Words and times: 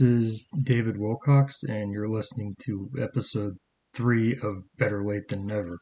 This 0.00 0.08
is 0.08 0.48
David 0.62 0.96
Wilcox, 0.96 1.62
and 1.62 1.92
you're 1.92 2.08
listening 2.08 2.56
to 2.62 2.88
episode 2.98 3.58
three 3.92 4.34
of 4.42 4.64
Better 4.78 5.04
Late 5.04 5.28
Than 5.28 5.44
Never. 5.44 5.80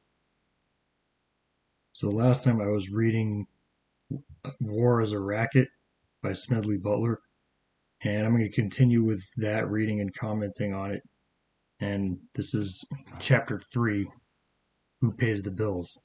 So, 1.93 2.09
last 2.09 2.43
time 2.43 2.61
I 2.61 2.67
was 2.67 2.91
reading 2.91 3.47
War 4.59 5.01
Is 5.01 5.13
a 5.13 5.21
Racket 5.21 5.69
by 6.21 6.33
Smedley 6.33 6.79
Butler, 6.79 7.21
and 8.03 8.27
I'm 8.27 8.33
going 8.33 8.43
to 8.43 8.51
continue 8.51 9.05
with 9.05 9.23
that 9.37 9.71
reading 9.71 10.01
and 10.01 10.13
commenting 10.13 10.75
on 10.75 10.91
it. 10.91 11.03
And 11.79 12.19
this 12.35 12.55
is 12.55 12.85
chapter 13.21 13.61
three 13.73 14.05
Who 15.01 15.13
Pays 15.13 15.45
the 15.45 15.53
Bills? 15.53 15.97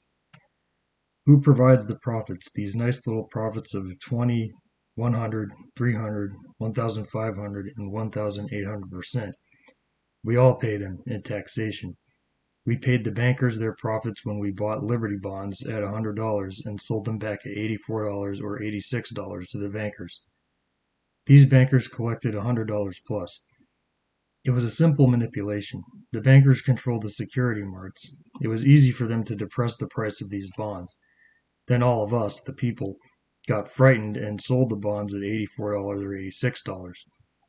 Who 1.26 1.40
provides 1.40 1.88
the 1.88 1.98
profits? 1.98 2.52
These 2.52 2.76
nice 2.76 3.08
little 3.08 3.26
profits 3.32 3.74
of 3.74 3.86
20, 4.06 4.52
100, 4.96 5.52
300, 5.76 6.34
1,500, 6.58 7.72
and 7.76 7.92
1,800%. 7.92 9.32
We 10.22 10.36
all 10.36 10.54
pay 10.54 10.76
them 10.76 11.02
in 11.06 11.22
taxation. 11.22 11.96
We 12.66 12.78
paid 12.78 13.04
the 13.04 13.10
bankers 13.10 13.58
their 13.58 13.74
profits 13.74 14.24
when 14.24 14.38
we 14.38 14.50
bought 14.50 14.82
Liberty 14.82 15.16
bonds 15.20 15.66
at 15.66 15.82
$100 15.82 16.64
and 16.64 16.80
sold 16.80 17.04
them 17.04 17.18
back 17.18 17.40
at 17.44 17.52
$84 17.52 18.40
or 18.40 18.60
$86 18.60 19.48
to 19.48 19.58
the 19.58 19.68
bankers. 19.68 20.20
These 21.26 21.46
bankers 21.46 21.88
collected 21.88 22.34
$100 22.34 22.94
plus. 23.06 23.44
It 24.44 24.50
was 24.50 24.64
a 24.64 24.70
simple 24.70 25.08
manipulation. 25.08 25.82
The 26.12 26.20
bankers 26.20 26.60
controlled 26.60 27.02
the 27.02 27.08
security 27.08 27.62
markets. 27.64 28.14
It 28.42 28.48
was 28.48 28.64
easy 28.64 28.92
for 28.92 29.06
them 29.06 29.24
to 29.24 29.34
depress 29.34 29.76
the 29.76 29.88
price 29.88 30.20
of 30.20 30.30
these 30.30 30.50
bonds. 30.56 30.96
Then 31.66 31.82
all 31.82 32.04
of 32.04 32.12
us, 32.12 32.40
the 32.42 32.52
people, 32.52 32.96
got 33.46 33.72
frightened 33.72 34.16
and 34.16 34.42
sold 34.42 34.70
the 34.70 34.76
bonds 34.76 35.14
at 35.14 35.20
$84 35.20 35.48
or 35.58 35.96
$86. 35.96 36.92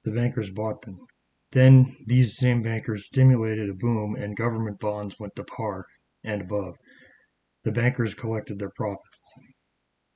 The 0.04 0.12
bankers 0.12 0.50
bought 0.50 0.82
them. 0.82 1.00
Then 1.52 1.96
these 2.06 2.38
same 2.38 2.62
bankers 2.62 3.06
stimulated 3.06 3.70
a 3.70 3.74
boom 3.74 4.16
and 4.16 4.36
government 4.36 4.80
bonds 4.80 5.20
went 5.20 5.36
to 5.36 5.44
par 5.44 5.86
and 6.24 6.42
above. 6.42 6.76
The 7.64 7.72
bankers 7.72 8.14
collected 8.14 8.60
their 8.60 8.72
profits. 8.76 9.34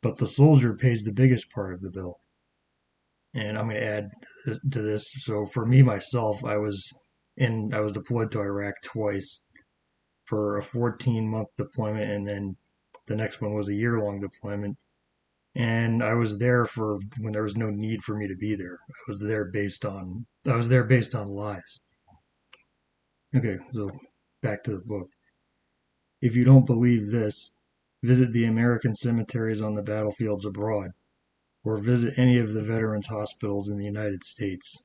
But 0.02 0.18
the 0.18 0.28
soldier 0.28 0.74
pays 0.74 1.04
the 1.04 1.14
biggest 1.14 1.52
part 1.52 1.74
of 1.74 1.82
the 1.82 1.90
bill. 1.90 2.20
And 3.34 3.58
I'm 3.58 3.70
going 3.70 3.80
to 3.80 3.86
add 3.86 4.10
to 4.72 4.82
this. 4.82 5.14
So 5.20 5.46
for 5.46 5.66
me 5.66 5.82
myself, 5.82 6.44
I 6.44 6.58
was 6.58 6.92
in 7.38 7.74
I 7.74 7.80
was 7.80 7.94
deployed 7.94 8.32
to 8.32 8.42
Iraq 8.42 8.76
twice 8.84 9.44
for 10.26 10.58
a 10.58 10.64
14 10.64 11.28
month 11.28 11.48
deployment 11.58 12.12
and 12.12 12.28
then 12.28 12.56
the 13.08 13.16
next 13.16 13.42
one 13.42 13.54
was 13.54 13.70
a 13.70 13.74
year 13.74 14.00
long 14.00 14.20
deployment 14.20 14.78
and 15.56 16.04
I 16.04 16.14
was 16.14 16.38
there 16.38 16.66
for 16.66 17.00
when 17.20 17.34
there 17.34 17.44
was 17.44 17.58
no 17.58 17.70
need 17.70 18.04
for 18.04 18.16
me 18.16 18.28
to 18.28 18.36
be 18.36 18.56
there. 18.56 18.78
I 18.90 19.12
was 19.12 19.22
there 19.22 19.46
based 19.46 19.86
on 19.86 20.26
I 20.46 20.56
was 20.56 20.70
there 20.70 20.84
based 20.84 21.16
on 21.16 21.30
lies. 21.30 21.86
Okay, 23.36 23.58
so 23.74 23.92
back 24.42 24.64
to 24.64 24.72
the 24.72 24.84
book. 24.86 25.10
If 26.22 26.36
you 26.36 26.44
don't 26.44 26.66
believe 26.66 27.12
this, 27.12 27.54
visit 28.04 28.34
the 28.34 28.46
American 28.46 28.96
cemeteries 28.96 29.62
on 29.62 29.76
the 29.76 29.82
battlefields 29.82 30.46
abroad, 30.46 30.92
or 31.64 31.78
visit 31.78 32.18
any 32.18 32.40
of 32.40 32.54
the 32.54 32.64
veterans' 32.64 33.08
hospitals 33.08 33.70
in 33.70 33.78
the 33.78 33.86
United 33.86 34.24
States. 34.24 34.76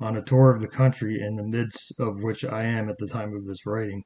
On 0.00 0.16
a 0.16 0.22
tour 0.22 0.54
of 0.54 0.60
the 0.60 0.68
country, 0.68 1.20
in 1.20 1.36
the 1.36 1.42
midst 1.42 1.98
of 1.98 2.22
which 2.22 2.44
I 2.44 2.64
am 2.64 2.88
at 2.88 2.98
the 2.98 3.08
time 3.08 3.34
of 3.34 3.46
this 3.46 3.66
writing, 3.66 4.04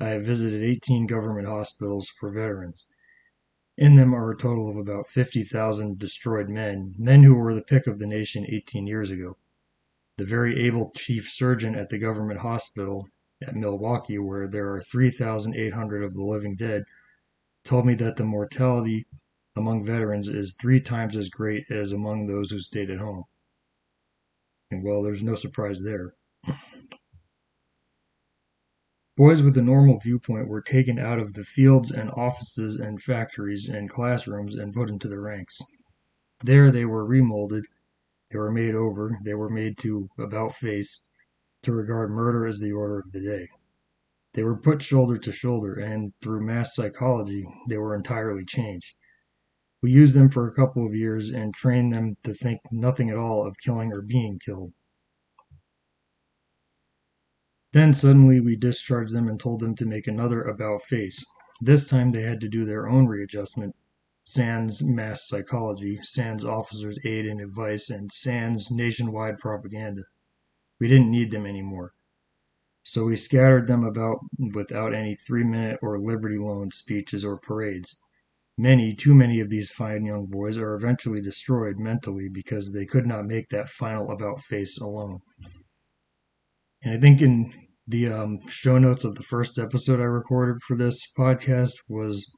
I 0.00 0.08
have 0.08 0.24
visited 0.24 0.64
18 0.64 1.06
government 1.06 1.46
hospitals 1.46 2.08
for 2.18 2.30
veterans. 2.32 2.86
In 3.76 3.96
them 3.96 4.14
are 4.14 4.30
a 4.30 4.36
total 4.36 4.70
of 4.70 4.76
about 4.76 5.08
50,000 5.08 5.98
destroyed 5.98 6.48
men, 6.48 6.94
men 6.96 7.24
who 7.24 7.34
were 7.34 7.54
the 7.54 7.60
pick 7.60 7.86
of 7.86 7.98
the 7.98 8.06
nation 8.06 8.46
18 8.48 8.86
years 8.86 9.10
ago. 9.10 9.36
The 10.16 10.24
very 10.24 10.64
able 10.64 10.92
chief 10.94 11.28
surgeon 11.28 11.74
at 11.74 11.88
the 11.88 11.98
government 11.98 12.40
hospital 12.40 13.08
at 13.42 13.56
Milwaukee, 13.56 14.18
where 14.18 14.46
there 14.46 14.72
are 14.72 14.80
3,800 14.80 16.04
of 16.04 16.14
the 16.14 16.22
living 16.22 16.54
dead, 16.54 16.84
told 17.64 17.84
me 17.84 17.94
that 17.94 18.16
the 18.16 18.24
mortality 18.24 19.06
among 19.56 19.84
veterans 19.84 20.28
is 20.28 20.54
three 20.54 20.80
times 20.80 21.16
as 21.16 21.28
great 21.28 21.64
as 21.70 21.90
among 21.90 22.26
those 22.26 22.50
who 22.50 22.60
stayed 22.60 22.90
at 22.90 22.98
home. 22.98 23.24
And 24.70 24.84
well, 24.84 25.02
there's 25.02 25.22
no 25.22 25.34
surprise 25.34 25.82
there. 25.82 26.14
Boys 29.16 29.42
with 29.42 29.56
a 29.56 29.62
normal 29.62 30.00
viewpoint 30.00 30.48
were 30.48 30.60
taken 30.60 30.98
out 30.98 31.20
of 31.20 31.34
the 31.34 31.44
fields 31.44 31.92
and 31.92 32.10
offices 32.16 32.80
and 32.80 33.00
factories 33.00 33.68
and 33.68 33.88
classrooms 33.88 34.56
and 34.56 34.74
put 34.74 34.90
into 34.90 35.06
the 35.06 35.20
ranks. 35.20 35.60
There 36.42 36.72
they 36.72 36.84
were 36.84 37.06
remolded, 37.06 37.64
they 38.30 38.38
were 38.38 38.50
made 38.50 38.74
over, 38.74 39.20
they 39.22 39.34
were 39.34 39.48
made 39.48 39.78
to 39.78 40.10
about 40.18 40.56
face, 40.56 41.00
to 41.62 41.72
regard 41.72 42.10
murder 42.10 42.44
as 42.44 42.58
the 42.58 42.72
order 42.72 42.98
of 42.98 43.12
the 43.12 43.20
day. 43.20 43.48
They 44.32 44.42
were 44.42 44.56
put 44.56 44.82
shoulder 44.82 45.16
to 45.18 45.30
shoulder, 45.30 45.74
and 45.74 46.12
through 46.20 46.44
mass 46.44 46.74
psychology, 46.74 47.46
they 47.68 47.78
were 47.78 47.94
entirely 47.94 48.44
changed. 48.44 48.96
We 49.80 49.92
used 49.92 50.16
them 50.16 50.28
for 50.28 50.48
a 50.48 50.54
couple 50.54 50.84
of 50.84 50.92
years 50.92 51.30
and 51.30 51.54
trained 51.54 51.92
them 51.92 52.16
to 52.24 52.34
think 52.34 52.60
nothing 52.72 53.10
at 53.10 53.16
all 53.16 53.46
of 53.46 53.60
killing 53.62 53.92
or 53.92 54.02
being 54.02 54.40
killed. 54.40 54.72
Then 57.74 57.92
suddenly 57.92 58.38
we 58.38 58.54
discharged 58.54 59.12
them 59.12 59.28
and 59.28 59.38
told 59.38 59.58
them 59.58 59.74
to 59.74 59.84
make 59.84 60.06
another 60.06 60.42
about 60.42 60.84
face. 60.84 61.26
This 61.60 61.88
time 61.88 62.12
they 62.12 62.22
had 62.22 62.40
to 62.42 62.48
do 62.48 62.64
their 62.64 62.88
own 62.88 63.08
readjustment, 63.08 63.74
sans 64.22 64.80
mass 64.80 65.26
psychology, 65.26 65.98
sans 66.02 66.44
officers' 66.44 67.00
aid 67.04 67.26
and 67.26 67.40
advice, 67.40 67.90
and 67.90 68.12
sans 68.12 68.70
nationwide 68.70 69.38
propaganda. 69.38 70.02
We 70.78 70.86
didn't 70.86 71.10
need 71.10 71.32
them 71.32 71.46
anymore. 71.46 71.94
So 72.84 73.06
we 73.06 73.16
scattered 73.16 73.66
them 73.66 73.82
about 73.82 74.20
without 74.54 74.94
any 74.94 75.16
three 75.16 75.42
minute 75.42 75.80
or 75.82 75.98
Liberty 75.98 76.38
Loan 76.38 76.70
speeches 76.70 77.24
or 77.24 77.38
parades. 77.38 77.98
Many, 78.56 78.94
too 78.94 79.16
many 79.16 79.40
of 79.40 79.50
these 79.50 79.70
fine 79.70 80.04
young 80.04 80.26
boys 80.26 80.56
are 80.58 80.76
eventually 80.76 81.20
destroyed 81.20 81.80
mentally 81.80 82.28
because 82.28 82.70
they 82.70 82.86
could 82.86 83.04
not 83.04 83.26
make 83.26 83.48
that 83.48 83.68
final 83.68 84.12
about 84.12 84.44
face 84.44 84.78
alone. 84.78 85.22
And 86.84 86.94
I 86.94 87.00
think 87.00 87.22
in 87.22 87.63
the 87.86 88.08
um, 88.08 88.38
show 88.48 88.78
notes 88.78 89.04
of 89.04 89.14
the 89.14 89.22
first 89.22 89.58
episode 89.58 90.00
I 90.00 90.04
recorded 90.04 90.62
for 90.62 90.76
this 90.76 91.06
podcast 91.16 91.74
was 91.88 92.30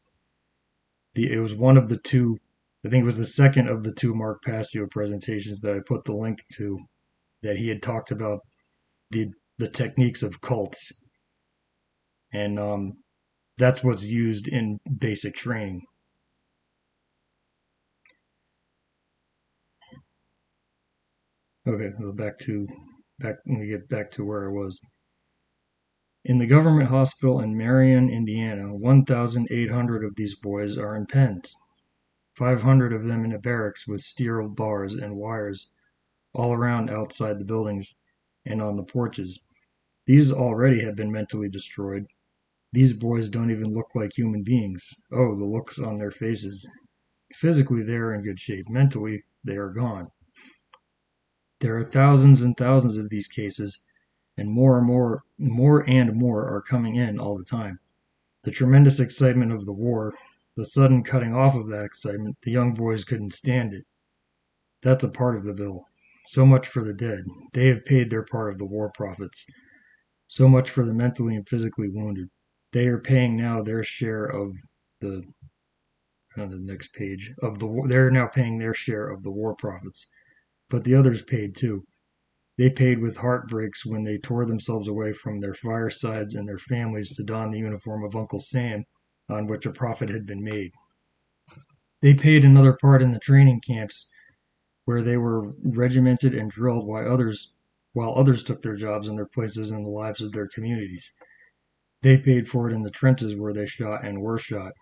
the 1.15 1.33
it 1.33 1.39
was 1.39 1.55
one 1.55 1.77
of 1.77 1.89
the 1.89 1.99
two 1.99 2.37
I 2.85 2.89
think 2.89 3.03
it 3.03 3.07
was 3.07 3.17
the 3.17 3.25
second 3.25 3.69
of 3.69 3.83
the 3.83 3.93
two 3.93 4.15
Mark 4.15 4.43
Passio 4.45 4.87
presentations 4.91 5.61
that 5.61 5.75
I 5.75 5.81
put 5.87 6.05
the 6.05 6.15
link 6.15 6.39
to 6.55 6.79
that 7.43 7.57
he 7.57 7.69
had 7.69 7.83
talked 7.83 8.11
about 8.11 8.41
the 9.11 9.29
the 9.59 9.69
techniques 9.69 10.23
of 10.23 10.41
cults. 10.41 10.93
And 12.33 12.59
um, 12.59 12.93
that's 13.59 13.83
what's 13.83 14.05
used 14.05 14.49
in 14.49 14.79
basic 14.99 15.35
training. 15.37 15.83
Okay 21.67 21.91
well 21.99 22.13
back 22.13 22.39
to 22.41 22.69
back 23.19 23.37
let 23.47 23.59
me 23.59 23.67
get 23.69 23.89
back 23.89 24.11
to 24.13 24.25
where 24.25 24.49
I 24.49 24.53
was 24.53 24.79
in 26.29 26.39
the 26.39 26.47
government 26.47 26.89
hospital 26.89 27.39
in 27.39 27.57
Marion, 27.57 28.11
Indiana, 28.11 28.75
1,800 28.75 30.05
of 30.05 30.17
these 30.17 30.35
boys 30.35 30.77
are 30.77 30.97
in 30.97 31.07
pens, 31.07 31.55
500 32.35 32.93
of 32.93 33.05
them 33.05 33.25
in 33.25 33.33
a 33.33 33.39
barracks 33.39 33.87
with 33.87 34.01
steel 34.01 34.49
bars 34.49 34.95
and 34.95 35.15
wires 35.15 35.71
all 36.35 36.53
around 36.53 36.91
outside 36.91 37.39
the 37.39 37.45
buildings 37.45 37.95
and 38.45 38.61
on 38.61 38.77
the 38.77 38.83
porches. 38.83 39.39
These 40.07 40.33
already 40.33 40.83
have 40.83 40.97
been 40.97 41.13
mentally 41.13 41.49
destroyed. 41.49 42.07
These 42.73 42.95
boys 42.95 43.29
don't 43.29 43.53
even 43.53 43.73
look 43.73 43.95
like 43.95 44.19
human 44.19 44.43
beings. 44.43 44.93
Oh, 45.13 45.37
the 45.37 45.45
looks 45.45 45.79
on 45.79 45.97
their 45.97 46.11
faces. 46.11 46.69
Physically, 47.35 47.85
they 47.85 47.95
are 47.95 48.13
in 48.13 48.23
good 48.23 48.41
shape. 48.41 48.69
Mentally, 48.69 49.23
they 49.45 49.57
are 49.57 49.71
gone. 49.71 50.11
There 51.61 51.79
are 51.79 51.85
thousands 51.85 52.43
and 52.43 52.57
thousands 52.57 52.97
of 52.97 53.11
these 53.11 53.29
cases 53.29 53.85
and 54.37 54.51
more 54.51 54.79
and 54.79 54.87
more, 54.87 55.25
more 55.39 55.89
and 55.89 56.15
more 56.15 56.47
are 56.49 56.63
coming 56.63 56.97
in 56.97 57.19
all 57.19 57.37
the 57.37 57.45
time. 57.45 57.79
The 58.45 58.51
tremendous 58.51 59.01
excitement 59.01 59.53
of 59.53 59.67
the 59.67 59.73
war, 59.73 60.15
the 60.57 60.67
sudden 60.67 61.03
cutting 61.03 61.35
off 61.35 61.55
of 61.55 61.69
that 61.69 61.85
excitement, 61.85 62.37
the 62.43 62.53
young 62.53 62.75
boys 62.75 63.05
couldn't 63.05 63.35
stand 63.35 63.75
it. 63.75 63.85
That's 64.83 65.05
a 65.05 65.09
part 65.09 65.37
of 65.37 65.45
the 65.45 65.55
bill. 65.55 65.87
So 66.27 66.45
much 66.45 66.67
for 66.67 66.85
the 66.85 66.93
dead. 66.93 67.25
They 67.53 67.67
have 67.69 67.85
paid 67.85 68.11
their 68.11 68.25
part 68.25 68.53
of 68.53 68.59
the 68.59 68.65
war 68.65 68.91
profits. 68.95 69.45
So 70.29 70.49
much 70.49 70.71
for 70.71 70.85
the 70.85 70.95
mentally 70.95 71.37
and 71.37 71.49
physically 71.49 71.89
wounded. 71.89 72.29
They 72.73 72.87
are 72.89 72.99
paying 72.99 73.37
now 73.37 73.63
their 73.63 73.85
share 73.85 74.25
of 74.25 74.53
the 75.01 75.23
on 76.37 76.51
the 76.51 76.59
next 76.59 76.93
page 76.93 77.33
of 77.43 77.59
the 77.59 77.83
they're 77.87 78.11
now 78.11 78.27
paying 78.27 78.59
their 78.59 78.75
share 78.75 79.09
of 79.09 79.23
the 79.23 79.31
war 79.31 79.55
profits. 79.55 80.07
But 80.69 80.85
the 80.85 80.95
others 80.95 81.23
paid 81.23 81.55
too. 81.55 81.87
They 82.59 82.71
paid 82.71 83.01
with 83.01 83.19
heartbreaks 83.19 83.85
when 83.85 84.05
they 84.05 84.17
tore 84.17 84.47
themselves 84.47 84.89
away 84.89 85.13
from 85.13 85.39
their 85.39 85.53
firesides 85.53 86.35
and 86.35 86.49
their 86.49 86.59
families 86.59 87.15
to 87.17 87.23
don 87.23 87.51
the 87.51 87.59
uniform 87.59 88.03
of 88.03 88.17
Uncle 88.17 88.41
Sam 88.41 88.85
on 89.29 89.47
which 89.47 89.67
a 89.67 89.73
profit 89.73 90.09
had 90.09 90.25
been 90.25 90.43
made. 90.43 90.73
They 92.01 92.15
paid 92.15 92.45
another 92.45 92.73
part 92.73 93.03
in 93.03 93.11
the 93.11 93.19
training 93.19 93.61
camps 93.61 94.09
where 94.87 95.03
they 95.03 95.17
were 95.17 95.53
regimented 95.65 96.35
and 96.35 96.51
drilled 96.51 96.87
while 96.87 97.11
others 97.11 97.53
while 97.93 98.15
others 98.15 98.43
took 98.43 98.63
their 98.63 98.77
jobs 98.77 99.09
and 99.09 99.19
their 99.19 99.27
places 99.27 99.71
in 99.71 99.83
the 99.83 99.91
lives 99.91 100.21
of 100.21 100.33
their 100.33 100.49
communities. 100.49 101.11
They 102.03 102.19
paid 102.19 102.49
for 102.49 102.69
it 102.69 102.75
in 102.75 102.83
the 102.83 102.91
trenches 102.91 103.35
where 103.37 103.53
they 103.55 103.67
shot 103.67 104.05
and 104.05 104.21
were 104.21 104.39
shot, 104.39 104.73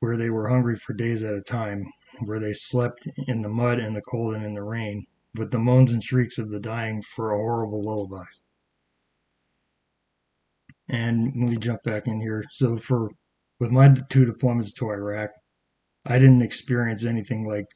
where 0.00 0.16
they 0.16 0.30
were 0.30 0.48
hungry 0.48 0.76
for 0.76 0.92
days 0.92 1.22
at 1.22 1.34
a 1.34 1.42
time, 1.42 1.86
where 2.24 2.40
they 2.40 2.52
slept 2.52 3.08
in 3.28 3.42
the 3.42 3.48
mud 3.48 3.78
and 3.78 3.94
the 3.96 4.02
cold 4.02 4.34
and 4.34 4.44
in 4.44 4.54
the 4.54 4.64
rain, 4.64 5.06
with 5.36 5.50
the 5.50 5.58
moans 5.58 5.92
and 5.92 6.02
shrieks 6.02 6.38
of 6.38 6.50
the 6.50 6.60
dying 6.60 7.02
for 7.02 7.32
a 7.32 7.36
horrible 7.36 7.82
lullaby. 7.82 8.24
And 10.88 11.32
let 11.36 11.50
me 11.50 11.56
jump 11.56 11.82
back 11.84 12.06
in 12.06 12.20
here. 12.20 12.44
So 12.50 12.78
for 12.78 13.10
with 13.60 13.70
my 13.70 13.94
two 14.08 14.26
deployments 14.26 14.74
to 14.76 14.90
Iraq, 14.90 15.30
I 16.04 16.18
didn't 16.18 16.42
experience 16.42 17.04
anything 17.04 17.46
like 17.46 17.66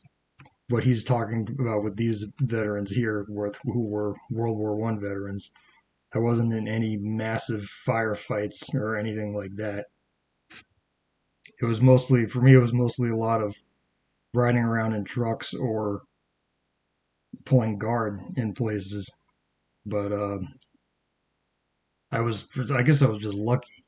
what 0.69 0.85
he's 0.85 1.05
talking 1.05 1.47
about 1.61 1.85
with 1.85 1.97
these 1.97 2.25
veterans 2.41 2.91
here, 2.91 3.27
with 3.29 3.57
who 3.65 3.87
were 3.87 4.15
World 4.31 4.59
War 4.59 4.75
One 4.75 4.99
veterans. 4.99 5.53
I 6.15 6.19
wasn't 6.19 6.55
in 6.55 6.67
any 6.67 6.97
massive 6.97 7.71
firefights 7.87 8.75
or 8.75 8.97
anything 8.97 9.35
like 9.37 9.55
that. 9.57 9.87
It 11.61 11.67
was 11.67 11.81
mostly 11.81 12.27
for 12.27 12.41
me. 12.41 12.55
It 12.55 12.59
was 12.59 12.73
mostly 12.73 13.11
a 13.11 13.17
lot 13.17 13.43
of 13.43 13.55
riding 14.33 14.63
around 14.63 14.95
in 14.95 15.05
trucks 15.05 15.55
or 15.55 16.03
pulling 17.45 17.79
guard 17.79 18.21
in 18.37 18.55
places. 18.55 19.11
But 19.87 20.13
uh, 20.13 20.39
I 22.11 22.21
was, 22.21 22.49
I 22.73 22.83
guess 22.83 23.03
I 23.03 23.09
was 23.09 23.19
just 23.19 23.37
lucky. 23.37 23.85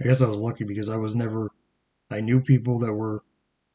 I 0.00 0.04
guess 0.04 0.22
I 0.22 0.26
was 0.26 0.38
lucky 0.38 0.64
because 0.64 0.88
I 0.88 0.96
was 0.96 1.14
never, 1.14 1.50
I 2.10 2.20
knew 2.20 2.40
people 2.40 2.78
that 2.80 2.92
were 2.92 3.22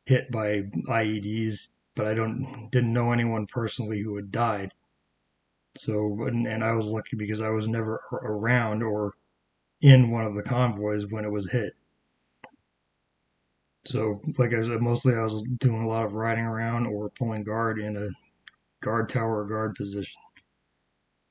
hit 0.05 0.31
by 0.31 0.63
IEDs, 0.89 1.67
but 1.95 2.07
I 2.07 2.13
don't, 2.13 2.69
didn't 2.71 2.93
know 2.93 3.11
anyone 3.11 3.47
personally 3.47 4.01
who 4.01 4.15
had 4.15 4.31
died. 4.31 4.73
So, 5.77 6.25
and, 6.27 6.47
and 6.47 6.63
I 6.63 6.73
was 6.73 6.87
lucky 6.87 7.15
because 7.15 7.39
I 7.39 7.49
was 7.49 7.67
never 7.67 8.01
around 8.11 8.83
or 8.83 9.13
in 9.81 10.09
one 10.11 10.25
of 10.25 10.33
the 10.33 10.41
convoys 10.43 11.05
when 11.07 11.23
it 11.23 11.31
was 11.31 11.51
hit. 11.51 11.73
So, 13.85 14.21
like 14.37 14.53
I 14.53 14.63
said, 14.63 14.81
mostly 14.81 15.15
I 15.15 15.21
was 15.21 15.41
doing 15.59 15.83
a 15.83 15.87
lot 15.87 16.03
of 16.03 16.13
riding 16.13 16.43
around 16.43 16.87
or 16.87 17.09
pulling 17.11 17.43
guard 17.43 17.79
in 17.79 17.95
a 17.95 18.09
guard 18.87 19.09
tower 19.09 19.41
or 19.41 19.45
guard 19.45 19.75
position. 19.75 20.21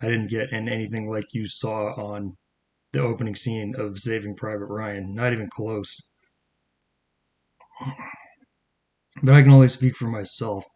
I 0.03 0.07
didn't 0.09 0.29
get 0.29 0.53
in 0.53 0.69
anything 0.69 1.09
like 1.09 1.33
you 1.33 1.49
saw 1.49 1.95
on 1.95 2.37
the 2.93 3.01
opening 3.01 3.35
scene 3.35 3.75
of 3.79 3.99
Saving 3.99 4.37
Private 4.37 4.67
Ryan. 4.67 5.15
Not 5.15 5.33
even 5.33 5.49
close. 5.49 6.03
But 9.23 9.35
I 9.35 9.41
can 9.41 9.53
only 9.53 9.69
speak 9.69 9.97
for 9.97 10.07
myself. 10.07 10.67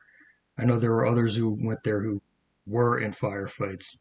I 0.59 0.65
know 0.65 0.79
there 0.79 0.91
were 0.91 1.07
others 1.07 1.37
who 1.37 1.59
went 1.63 1.81
there 1.85 2.03
who 2.03 2.23
were 2.67 2.99
in 2.99 3.13
firefights. 3.13 3.99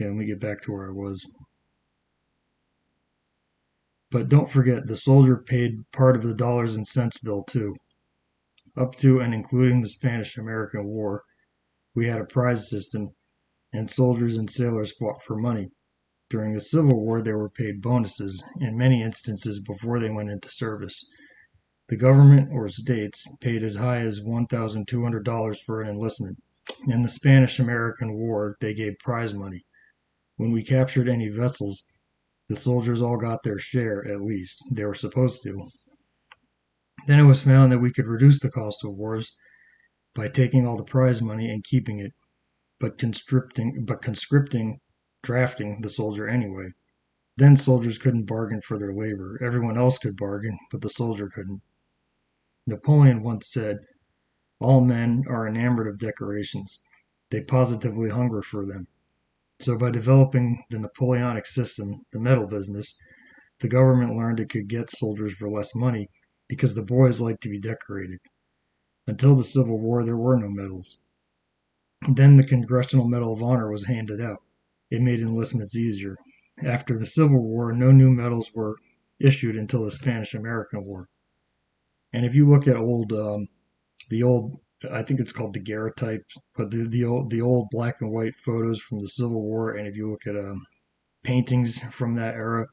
Yeah, 0.00 0.08
let 0.08 0.16
me 0.16 0.26
get 0.26 0.40
back 0.40 0.62
to 0.62 0.72
where 0.72 0.88
I 0.88 0.92
was. 0.92 1.24
But 4.10 4.28
don't 4.28 4.50
forget, 4.50 4.88
the 4.88 4.96
soldier 4.96 5.36
paid 5.36 5.88
part 5.92 6.16
of 6.16 6.24
the 6.24 6.34
dollars 6.34 6.74
and 6.74 6.86
cents 6.86 7.18
bill 7.18 7.44
too. 7.44 7.76
Up 8.76 8.94
to 8.96 9.20
and 9.20 9.32
including 9.32 9.80
the 9.80 9.88
Spanish 9.88 10.36
American 10.36 10.84
War, 10.84 11.22
we 11.94 12.08
had 12.08 12.20
a 12.20 12.26
prize 12.26 12.68
system, 12.68 13.14
and 13.72 13.88
soldiers 13.88 14.36
and 14.36 14.50
sailors 14.50 14.92
fought 14.92 15.22
for 15.22 15.36
money. 15.36 15.70
During 16.28 16.52
the 16.52 16.60
Civil 16.60 17.00
War, 17.02 17.22
they 17.22 17.32
were 17.32 17.48
paid 17.48 17.80
bonuses, 17.80 18.44
in 18.60 18.76
many 18.76 19.02
instances 19.02 19.60
before 19.60 19.98
they 19.98 20.10
went 20.10 20.30
into 20.30 20.50
service. 20.50 21.06
The 21.88 21.96
government 21.96 22.50
or 22.52 22.68
states 22.68 23.24
paid 23.40 23.62
as 23.62 23.76
high 23.76 24.00
as 24.00 24.20
$1,200 24.20 25.56
for 25.64 25.80
an 25.80 25.88
enlistment. 25.88 26.42
In 26.88 27.02
the 27.02 27.08
Spanish 27.08 27.58
American 27.58 28.14
War, 28.14 28.56
they 28.60 28.74
gave 28.74 28.98
prize 28.98 29.32
money. 29.32 29.64
When 30.36 30.52
we 30.52 30.62
captured 30.62 31.08
any 31.08 31.28
vessels, 31.28 31.84
the 32.48 32.56
soldiers 32.56 33.00
all 33.00 33.16
got 33.16 33.42
their 33.42 33.58
share, 33.58 34.06
at 34.06 34.20
least. 34.20 34.62
They 34.70 34.84
were 34.84 34.94
supposed 34.94 35.42
to. 35.44 35.68
Then 37.06 37.20
it 37.20 37.24
was 37.24 37.42
found 37.42 37.70
that 37.70 37.78
we 37.78 37.92
could 37.92 38.06
reduce 38.06 38.40
the 38.40 38.50
cost 38.50 38.84
of 38.84 38.90
wars 38.90 39.36
by 40.12 40.26
taking 40.26 40.66
all 40.66 40.76
the 40.76 40.82
prize 40.82 41.22
money 41.22 41.48
and 41.48 41.62
keeping 41.62 42.00
it, 42.00 42.12
but 42.80 42.98
conscripting, 42.98 43.84
but 43.84 44.02
conscripting, 44.02 44.80
drafting 45.22 45.82
the 45.82 45.88
soldier 45.88 46.28
anyway. 46.28 46.72
Then 47.36 47.56
soldiers 47.56 47.98
couldn't 47.98 48.24
bargain 48.26 48.60
for 48.60 48.76
their 48.76 48.92
labor. 48.92 49.38
Everyone 49.40 49.78
else 49.78 49.98
could 49.98 50.16
bargain, 50.16 50.58
but 50.72 50.80
the 50.80 50.90
soldier 50.90 51.28
couldn't. 51.28 51.62
Napoleon 52.66 53.22
once 53.22 53.48
said, 53.48 53.78
All 54.58 54.80
men 54.80 55.24
are 55.28 55.46
enamored 55.46 55.86
of 55.86 55.98
decorations. 55.98 56.80
They 57.30 57.42
positively 57.42 58.10
hunger 58.10 58.42
for 58.42 58.66
them. 58.66 58.88
So 59.60 59.78
by 59.78 59.90
developing 59.90 60.64
the 60.70 60.80
Napoleonic 60.80 61.46
system, 61.46 62.04
the 62.12 62.18
medal 62.18 62.48
business, 62.48 62.96
the 63.60 63.68
government 63.68 64.16
learned 64.16 64.40
it 64.40 64.50
could 64.50 64.66
get 64.66 64.90
soldiers 64.90 65.34
for 65.34 65.48
less 65.48 65.74
money 65.74 66.10
because 66.48 66.74
the 66.74 66.82
boys 66.82 67.20
liked 67.20 67.42
to 67.42 67.48
be 67.48 67.60
decorated. 67.60 68.18
Until 69.06 69.36
the 69.36 69.44
Civil 69.44 69.78
War, 69.78 70.04
there 70.04 70.16
were 70.16 70.36
no 70.36 70.48
medals. 70.48 70.98
Then 72.08 72.36
the 72.36 72.46
Congressional 72.46 73.08
Medal 73.08 73.32
of 73.32 73.42
Honor 73.42 73.70
was 73.70 73.86
handed 73.86 74.20
out. 74.20 74.42
It 74.90 75.00
made 75.00 75.20
enlistments 75.20 75.76
easier. 75.76 76.16
After 76.62 76.98
the 76.98 77.06
Civil 77.06 77.42
War, 77.42 77.72
no 77.72 77.90
new 77.90 78.10
medals 78.10 78.50
were 78.54 78.76
issued 79.18 79.56
until 79.56 79.84
the 79.84 79.90
Spanish 79.90 80.34
American 80.34 80.84
War. 80.84 81.08
And 82.12 82.24
if 82.24 82.34
you 82.34 82.48
look 82.48 82.66
at 82.66 82.76
old, 82.76 83.12
um, 83.12 83.48
the 84.10 84.22
old, 84.22 84.60
I 84.90 85.02
think 85.02 85.20
it's 85.20 85.32
called 85.32 85.54
daguerreotype, 85.54 86.24
but 86.56 86.70
the, 86.70 86.86
the 86.88 87.04
old 87.04 87.30
the 87.30 87.40
old 87.40 87.68
black 87.70 88.00
and 88.00 88.10
white 88.10 88.34
photos 88.44 88.80
from 88.80 89.00
the 89.00 89.08
Civil 89.08 89.42
War, 89.42 89.72
and 89.72 89.86
if 89.86 89.96
you 89.96 90.10
look 90.10 90.26
at 90.26 90.36
um, 90.36 90.66
paintings 91.24 91.78
from 91.92 92.14
that 92.14 92.34
era, 92.34 92.66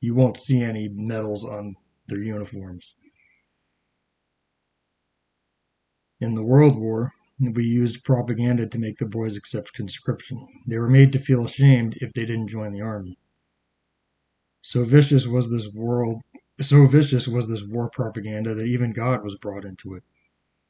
you 0.00 0.14
won't 0.14 0.40
see 0.40 0.62
any 0.62 0.88
medals 0.88 1.44
on 1.44 1.76
their 2.06 2.22
uniforms. 2.22 2.94
In 6.20 6.34
the 6.34 6.42
World 6.42 6.78
War, 6.78 7.14
we 7.40 7.64
used 7.64 8.04
propaganda 8.04 8.66
to 8.66 8.78
make 8.78 8.98
the 8.98 9.06
boys 9.06 9.36
accept 9.36 9.72
conscription. 9.72 10.46
They 10.66 10.76
were 10.76 10.90
made 10.90 11.12
to 11.12 11.18
feel 11.18 11.46
ashamed 11.46 11.96
if 12.02 12.12
they 12.12 12.26
didn't 12.26 12.48
join 12.48 12.72
the 12.72 12.82
army. 12.82 13.18
So 14.60 14.84
vicious 14.84 15.26
was 15.26 15.50
this 15.50 15.68
world, 15.72 16.20
so 16.60 16.86
vicious 16.86 17.26
was 17.26 17.48
this 17.48 17.64
war 17.64 17.88
propaganda 17.88 18.54
that 18.54 18.66
even 18.66 18.92
God 18.92 19.24
was 19.24 19.36
brought 19.36 19.64
into 19.64 19.94
it. 19.94 20.02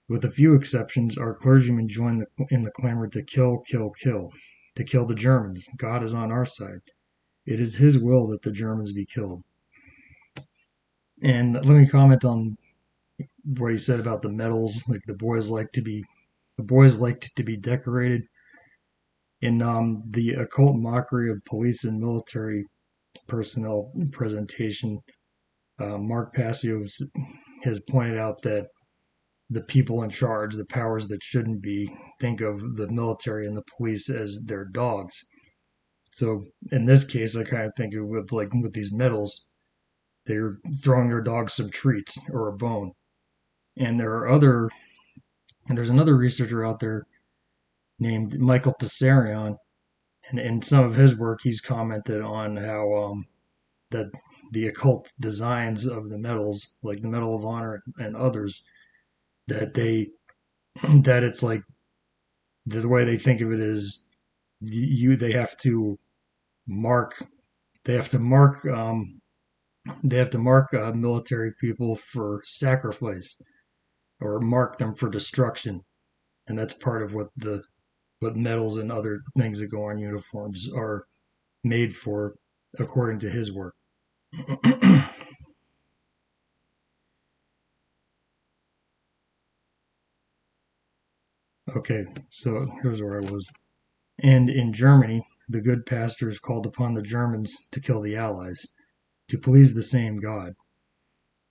With 0.08 0.24
a 0.24 0.30
few 0.30 0.54
exceptions, 0.54 1.18
our 1.18 1.34
clergymen 1.34 1.88
joined 1.88 2.20
the, 2.20 2.46
in 2.50 2.62
the 2.62 2.70
clamor 2.70 3.08
to 3.08 3.22
kill, 3.22 3.58
kill, 3.58 3.90
kill, 3.90 4.32
to 4.76 4.84
kill 4.84 5.06
the 5.06 5.16
Germans. 5.16 5.66
God 5.76 6.04
is 6.04 6.14
on 6.14 6.30
our 6.30 6.46
side. 6.46 6.82
It 7.44 7.58
is 7.58 7.76
His 7.76 7.98
will 7.98 8.28
that 8.28 8.42
the 8.42 8.52
Germans 8.52 8.92
be 8.92 9.04
killed. 9.04 9.42
And 11.24 11.54
let 11.54 11.66
me 11.66 11.88
comment 11.88 12.24
on 12.24 12.56
what 13.44 13.72
he 13.72 13.78
said 13.78 14.00
about 14.00 14.22
the 14.22 14.28
medals. 14.28 14.84
Like 14.88 15.02
the 15.06 15.14
boys 15.14 15.50
like 15.50 15.72
to 15.72 15.82
be, 15.82 16.04
the 16.56 16.64
boys 16.64 16.98
liked 16.98 17.34
to 17.36 17.42
be 17.42 17.56
decorated. 17.56 18.22
In 19.42 19.62
um, 19.62 20.02
the 20.10 20.30
occult 20.32 20.76
mockery 20.76 21.30
of 21.30 21.38
police 21.46 21.84
and 21.84 21.98
military 21.98 22.64
personnel 23.26 23.90
presentation, 24.12 24.98
uh, 25.80 25.96
Mark 25.96 26.34
Passio 26.34 26.84
has 27.62 27.80
pointed 27.88 28.18
out 28.18 28.42
that 28.42 28.66
the 29.48 29.62
people 29.62 30.02
in 30.02 30.10
charge, 30.10 30.54
the 30.54 30.66
powers 30.66 31.08
that 31.08 31.22
shouldn't 31.22 31.62
be, 31.62 31.88
think 32.20 32.40
of 32.40 32.76
the 32.76 32.88
military 32.88 33.46
and 33.46 33.56
the 33.56 33.64
police 33.76 34.08
as 34.10 34.44
their 34.46 34.64
dogs. 34.64 35.16
So 36.12 36.44
in 36.70 36.86
this 36.86 37.04
case, 37.04 37.36
I 37.36 37.44
kind 37.44 37.64
of 37.64 37.72
think 37.76 37.94
with 37.96 38.32
like 38.32 38.52
with 38.52 38.74
these 38.74 38.92
medals, 38.92 39.46
they're 40.26 40.58
throwing 40.82 41.08
their 41.08 41.22
dogs 41.22 41.54
some 41.54 41.70
treats 41.70 42.18
or 42.30 42.48
a 42.48 42.56
bone. 42.56 42.92
And 43.76 43.98
there 43.98 44.12
are 44.12 44.28
other, 44.28 44.68
and 45.68 45.76
there's 45.76 45.90
another 45.90 46.16
researcher 46.16 46.64
out 46.64 46.80
there 46.80 47.06
named 47.98 48.38
Michael 48.38 48.74
Tsarion, 48.80 49.56
and 50.28 50.38
in 50.38 50.62
some 50.62 50.84
of 50.84 50.96
his 50.96 51.16
work, 51.16 51.40
he's 51.42 51.60
commented 51.60 52.20
on 52.20 52.56
how 52.56 52.94
um, 52.94 53.26
that 53.90 54.10
the 54.52 54.66
occult 54.66 55.12
designs 55.18 55.86
of 55.86 56.08
the 56.08 56.18
medals, 56.18 56.70
like 56.82 57.02
the 57.02 57.08
Medal 57.08 57.36
of 57.36 57.44
Honor 57.44 57.82
and 57.98 58.16
others, 58.16 58.62
that 59.48 59.74
they 59.74 60.08
that 61.02 61.22
it's 61.22 61.42
like 61.42 61.62
the 62.66 62.88
way 62.88 63.04
they 63.04 63.18
think 63.18 63.40
of 63.40 63.52
it 63.52 63.60
is 63.60 64.04
you 64.60 65.16
they 65.16 65.32
have 65.32 65.56
to 65.58 65.98
mark 66.66 67.24
they 67.84 67.94
have 67.94 68.08
to 68.08 68.18
mark 68.18 68.64
um, 68.66 69.20
they 70.04 70.18
have 70.18 70.30
to 70.30 70.38
mark 70.38 70.72
uh, 70.74 70.92
military 70.92 71.52
people 71.60 71.96
for 71.96 72.42
sacrifice 72.44 73.36
or 74.20 74.40
mark 74.40 74.78
them 74.78 74.94
for 74.94 75.08
destruction. 75.08 75.82
And 76.46 76.58
that's 76.58 76.74
part 76.74 77.02
of 77.02 77.14
what 77.14 77.28
the 77.36 77.62
what 78.20 78.36
medals 78.36 78.76
and 78.76 78.92
other 78.92 79.22
things 79.36 79.60
that 79.60 79.68
go 79.68 79.84
on 79.84 79.98
uniforms 79.98 80.68
are 80.74 81.06
made 81.64 81.96
for 81.96 82.34
according 82.78 83.18
to 83.20 83.30
his 83.30 83.50
work. 83.52 83.74
Okay, 91.76 92.04
so 92.30 92.66
here's 92.82 93.00
where 93.00 93.22
I 93.22 93.30
was. 93.30 93.48
And 94.18 94.50
in 94.50 94.72
Germany, 94.72 95.24
the 95.48 95.60
good 95.60 95.86
pastors 95.86 96.40
called 96.40 96.66
upon 96.66 96.94
the 96.94 97.02
Germans 97.02 97.56
to 97.70 97.80
kill 97.80 98.00
the 98.00 98.16
Allies, 98.16 98.66
to 99.28 99.38
please 99.38 99.72
the 99.72 99.82
same 99.82 100.18
God. 100.18 100.54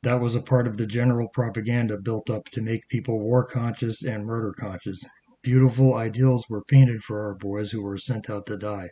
That 0.03 0.21
was 0.21 0.33
a 0.33 0.41
part 0.41 0.65
of 0.65 0.77
the 0.77 0.85
general 0.85 1.27
propaganda 1.27 1.97
built 1.97 2.29
up 2.29 2.45
to 2.51 2.61
make 2.61 2.87
people 2.87 3.19
war 3.19 3.43
conscious 3.43 4.01
and 4.01 4.25
murder 4.25 4.53
conscious. 4.53 5.03
Beautiful 5.41 5.95
ideals 5.95 6.45
were 6.49 6.63
painted 6.63 7.03
for 7.03 7.21
our 7.21 7.33
boys 7.33 7.71
who 7.71 7.81
were 7.81 7.97
sent 7.97 8.29
out 8.29 8.45
to 8.45 8.55
die. 8.55 8.91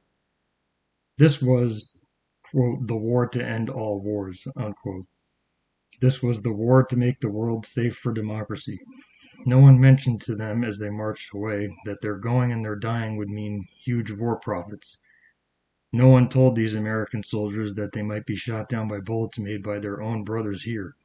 This 1.17 1.41
was, 1.41 1.91
quote, 2.51 2.87
the 2.87 2.97
war 2.97 3.25
to 3.25 3.45
end 3.45 3.69
all 3.69 4.01
wars, 4.01 4.47
unquote. 4.57 5.05
This 6.01 6.21
was 6.21 6.41
the 6.41 6.51
war 6.51 6.83
to 6.83 6.97
make 6.97 7.21
the 7.21 7.31
world 7.31 7.65
safe 7.65 7.95
for 7.95 8.11
democracy. 8.11 8.77
No 9.45 9.59
one 9.59 9.79
mentioned 9.79 10.19
to 10.23 10.35
them 10.35 10.65
as 10.65 10.77
they 10.77 10.89
marched 10.89 11.33
away 11.33 11.69
that 11.85 12.01
their 12.01 12.17
going 12.17 12.51
and 12.51 12.65
their 12.65 12.75
dying 12.75 13.15
would 13.15 13.29
mean 13.29 13.65
huge 13.81 14.11
war 14.11 14.37
profits. 14.37 14.97
No 15.93 16.09
one 16.09 16.27
told 16.27 16.57
these 16.57 16.75
American 16.75 17.23
soldiers 17.23 17.75
that 17.75 17.93
they 17.93 18.01
might 18.01 18.25
be 18.25 18.35
shot 18.35 18.67
down 18.67 18.89
by 18.89 18.99
bullets 18.99 19.39
made 19.39 19.63
by 19.63 19.79
their 19.79 20.01
own 20.01 20.25
brothers 20.25 20.63
here. 20.63 20.96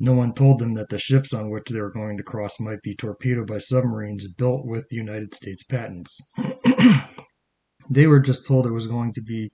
No 0.00 0.12
one 0.12 0.32
told 0.32 0.60
them 0.60 0.74
that 0.74 0.90
the 0.90 0.98
ships 0.98 1.34
on 1.34 1.50
which 1.50 1.70
they 1.70 1.80
were 1.80 1.90
going 1.90 2.16
to 2.18 2.22
cross 2.22 2.60
might 2.60 2.82
be 2.82 2.94
torpedoed 2.94 3.48
by 3.48 3.58
submarines 3.58 4.28
built 4.28 4.64
with 4.64 4.92
United 4.92 5.34
States 5.34 5.64
patents. 5.64 6.20
they 7.90 8.06
were 8.06 8.20
just 8.20 8.46
told 8.46 8.64
it 8.64 8.70
was 8.70 8.86
going 8.86 9.12
to 9.14 9.20
be 9.20 9.50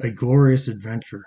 a 0.00 0.10
glorious 0.10 0.68
adventure. 0.68 1.24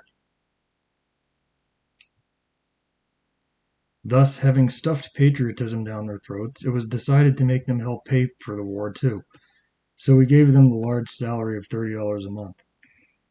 Thus, 4.04 4.40
having 4.40 4.70
stuffed 4.70 5.14
patriotism 5.14 5.84
down 5.84 6.08
their 6.08 6.20
throats, 6.20 6.66
it 6.66 6.70
was 6.70 6.88
decided 6.88 7.38
to 7.38 7.46
make 7.46 7.68
them 7.68 7.80
help 7.80 8.06
pay 8.06 8.30
for 8.40 8.56
the 8.56 8.64
war 8.64 8.92
too. 8.92 9.22
So 9.96 10.16
we 10.16 10.26
gave 10.26 10.52
them 10.52 10.68
the 10.68 10.76
large 10.76 11.10
salary 11.10 11.58
of 11.58 11.68
$30 11.68 12.26
a 12.26 12.32
month. 12.32 12.64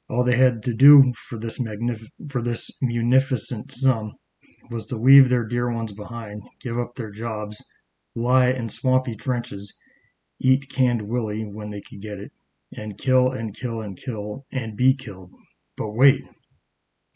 All 0.09 0.23
they 0.23 0.37
had 0.37 0.63
to 0.65 0.75
do 0.75 1.13
for 1.29 1.37
this 1.37 1.61
magnif- 1.61 2.11
for 2.29 2.43
this 2.43 2.71
munificent 2.81 3.73
sum 3.73 4.15
was 4.71 4.87
to 4.87 4.97
leave 4.97 5.29
their 5.29 5.45
dear 5.45 5.71
ones 5.71 5.93
behind, 5.93 6.43
give 6.61 6.79
up 6.79 6.95
their 6.95 7.11
jobs, 7.11 7.65
lie 8.15 8.49
in 8.49 8.69
swampy 8.69 9.15
trenches, 9.15 9.75
eat 10.41 10.69
canned 10.69 11.03
willy 11.03 11.45
when 11.45 11.71
they 11.71 11.81
could 11.81 12.01
get 12.01 12.19
it, 12.19 12.33
and 12.77 12.99
kill 12.99 13.31
and 13.31 13.55
kill 13.55 13.81
and 13.81 13.97
kill 13.97 14.47
and 14.53 14.77
be 14.77 14.95
killed. 14.95 15.33
But 15.77 15.91
wait, 15.91 16.25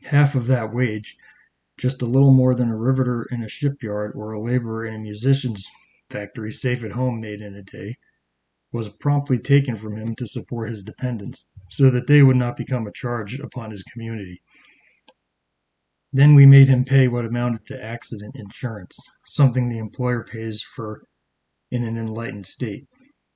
half 0.05 0.35
of 0.35 0.47
that 0.47 0.73
wage, 0.75 1.17
just 1.77 2.03
a 2.03 2.07
little 2.07 2.33
more 2.33 2.55
than 2.55 2.71
a 2.71 2.77
riveter 2.77 3.27
in 3.31 3.43
a 3.43 3.49
shipyard 3.49 4.13
or 4.15 4.33
a 4.33 4.41
laborer 4.41 4.87
in 4.87 4.95
a 4.95 4.99
munitions 4.99 5.67
factory 6.11 6.53
safe 6.53 6.83
at 6.83 6.93
home 6.93 7.21
made 7.21 7.41
in 7.41 7.55
a 7.55 7.63
day, 7.63 7.97
was 8.73 8.89
promptly 8.89 9.39
taken 9.39 9.77
from 9.77 9.97
him 9.97 10.15
to 10.17 10.27
support 10.27 10.69
his 10.69 10.83
dependents, 10.83 11.49
so 11.71 11.91
that 11.91 12.07
they 12.07 12.23
would 12.23 12.37
not 12.37 12.57
become 12.57 12.87
a 12.87 12.93
charge 12.93 13.39
upon 13.39 13.71
his 13.71 13.83
community. 13.85 14.43
Then 16.13 16.35
we 16.35 16.47
made 16.47 16.69
him 16.69 16.85
pay 16.85 17.07
what 17.07 17.27
amounted 17.27 17.67
to 17.67 17.85
accident 17.85 18.35
insurance, 18.35 18.97
something 19.27 19.69
the 19.69 19.79
employer 19.79 20.25
pays 20.25 20.63
for 20.63 21.03
in 21.71 21.85
an 21.85 21.99
enlightened 21.99 22.47
state, 22.47 22.89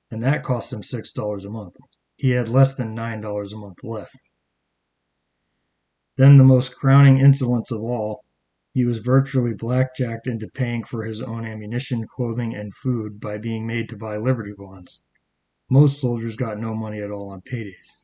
and 0.09 0.23
that 0.23 0.43
cost 0.43 0.73
him 0.73 0.81
$6 0.81 1.45
a 1.45 1.49
month. 1.49 1.75
He 2.15 2.31
had 2.31 2.49
less 2.49 2.73
than 2.73 2.95
$9 2.95 3.53
a 3.53 3.57
month 3.57 3.83
left. 3.83 4.17
Then 6.15 6.37
the 6.37 6.43
most 6.43 6.75
crowning 6.75 7.19
insolence 7.19 7.69
of 7.69 7.81
all, 7.81 8.23
he 8.73 8.85
was 8.85 8.99
virtually 8.99 9.53
blackjacked 9.53 10.25
into 10.25 10.47
paying 10.47 10.83
for 10.83 11.03
his 11.03 11.21
own 11.21 11.45
ammunition, 11.45 12.07
clothing, 12.07 12.55
and 12.55 12.73
food 12.75 13.19
by 13.19 13.37
being 13.37 13.67
made 13.67 13.87
to 13.89 13.97
buy 13.97 14.17
Liberty 14.17 14.53
bonds. 14.57 15.01
Most 15.69 16.01
soldiers 16.01 16.35
got 16.35 16.59
no 16.59 16.73
money 16.73 17.01
at 17.01 17.11
all 17.11 17.29
on 17.29 17.41
paydays. 17.41 18.02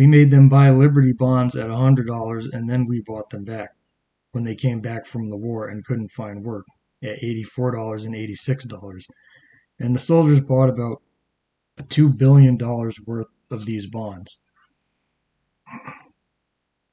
We 0.00 0.06
made 0.06 0.30
them 0.30 0.48
buy 0.48 0.70
Liberty 0.70 1.12
bonds 1.12 1.54
at 1.56 1.66
$100 1.66 2.54
and 2.54 2.70
then 2.70 2.86
we 2.86 3.02
bought 3.02 3.28
them 3.28 3.44
back 3.44 3.74
when 4.32 4.44
they 4.44 4.54
came 4.54 4.80
back 4.80 5.04
from 5.04 5.28
the 5.28 5.36
war 5.36 5.68
and 5.68 5.84
couldn't 5.84 6.10
find 6.10 6.42
work 6.42 6.64
at 7.02 7.20
$84 7.20 8.06
and 8.06 8.14
$86. 8.14 9.04
And 9.78 9.94
the 9.94 9.98
soldiers 9.98 10.40
bought 10.40 10.70
about 10.70 11.02
$2 11.82 12.16
billion 12.16 12.56
worth 12.56 13.28
of 13.50 13.66
these 13.66 13.86
bonds. 13.88 14.40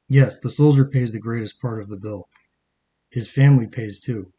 Yes, 0.09 0.39
the 0.39 0.49
soldier 0.49 0.83
pays 0.83 1.13
the 1.13 1.19
greatest 1.19 1.61
part 1.61 1.81
of 1.81 1.87
the 1.87 1.95
bill. 1.95 2.27
His 3.09 3.29
family 3.29 3.67
pays 3.67 4.01
too. 4.01 4.33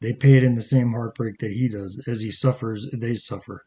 They 0.00 0.14
pay 0.14 0.38
it 0.38 0.44
in 0.44 0.54
the 0.54 0.62
same 0.62 0.92
heartbreak 0.92 1.40
that 1.40 1.52
he 1.52 1.68
does. 1.68 2.00
As 2.06 2.22
he 2.22 2.32
suffers, 2.32 2.88
they 2.90 3.16
suffer. 3.16 3.66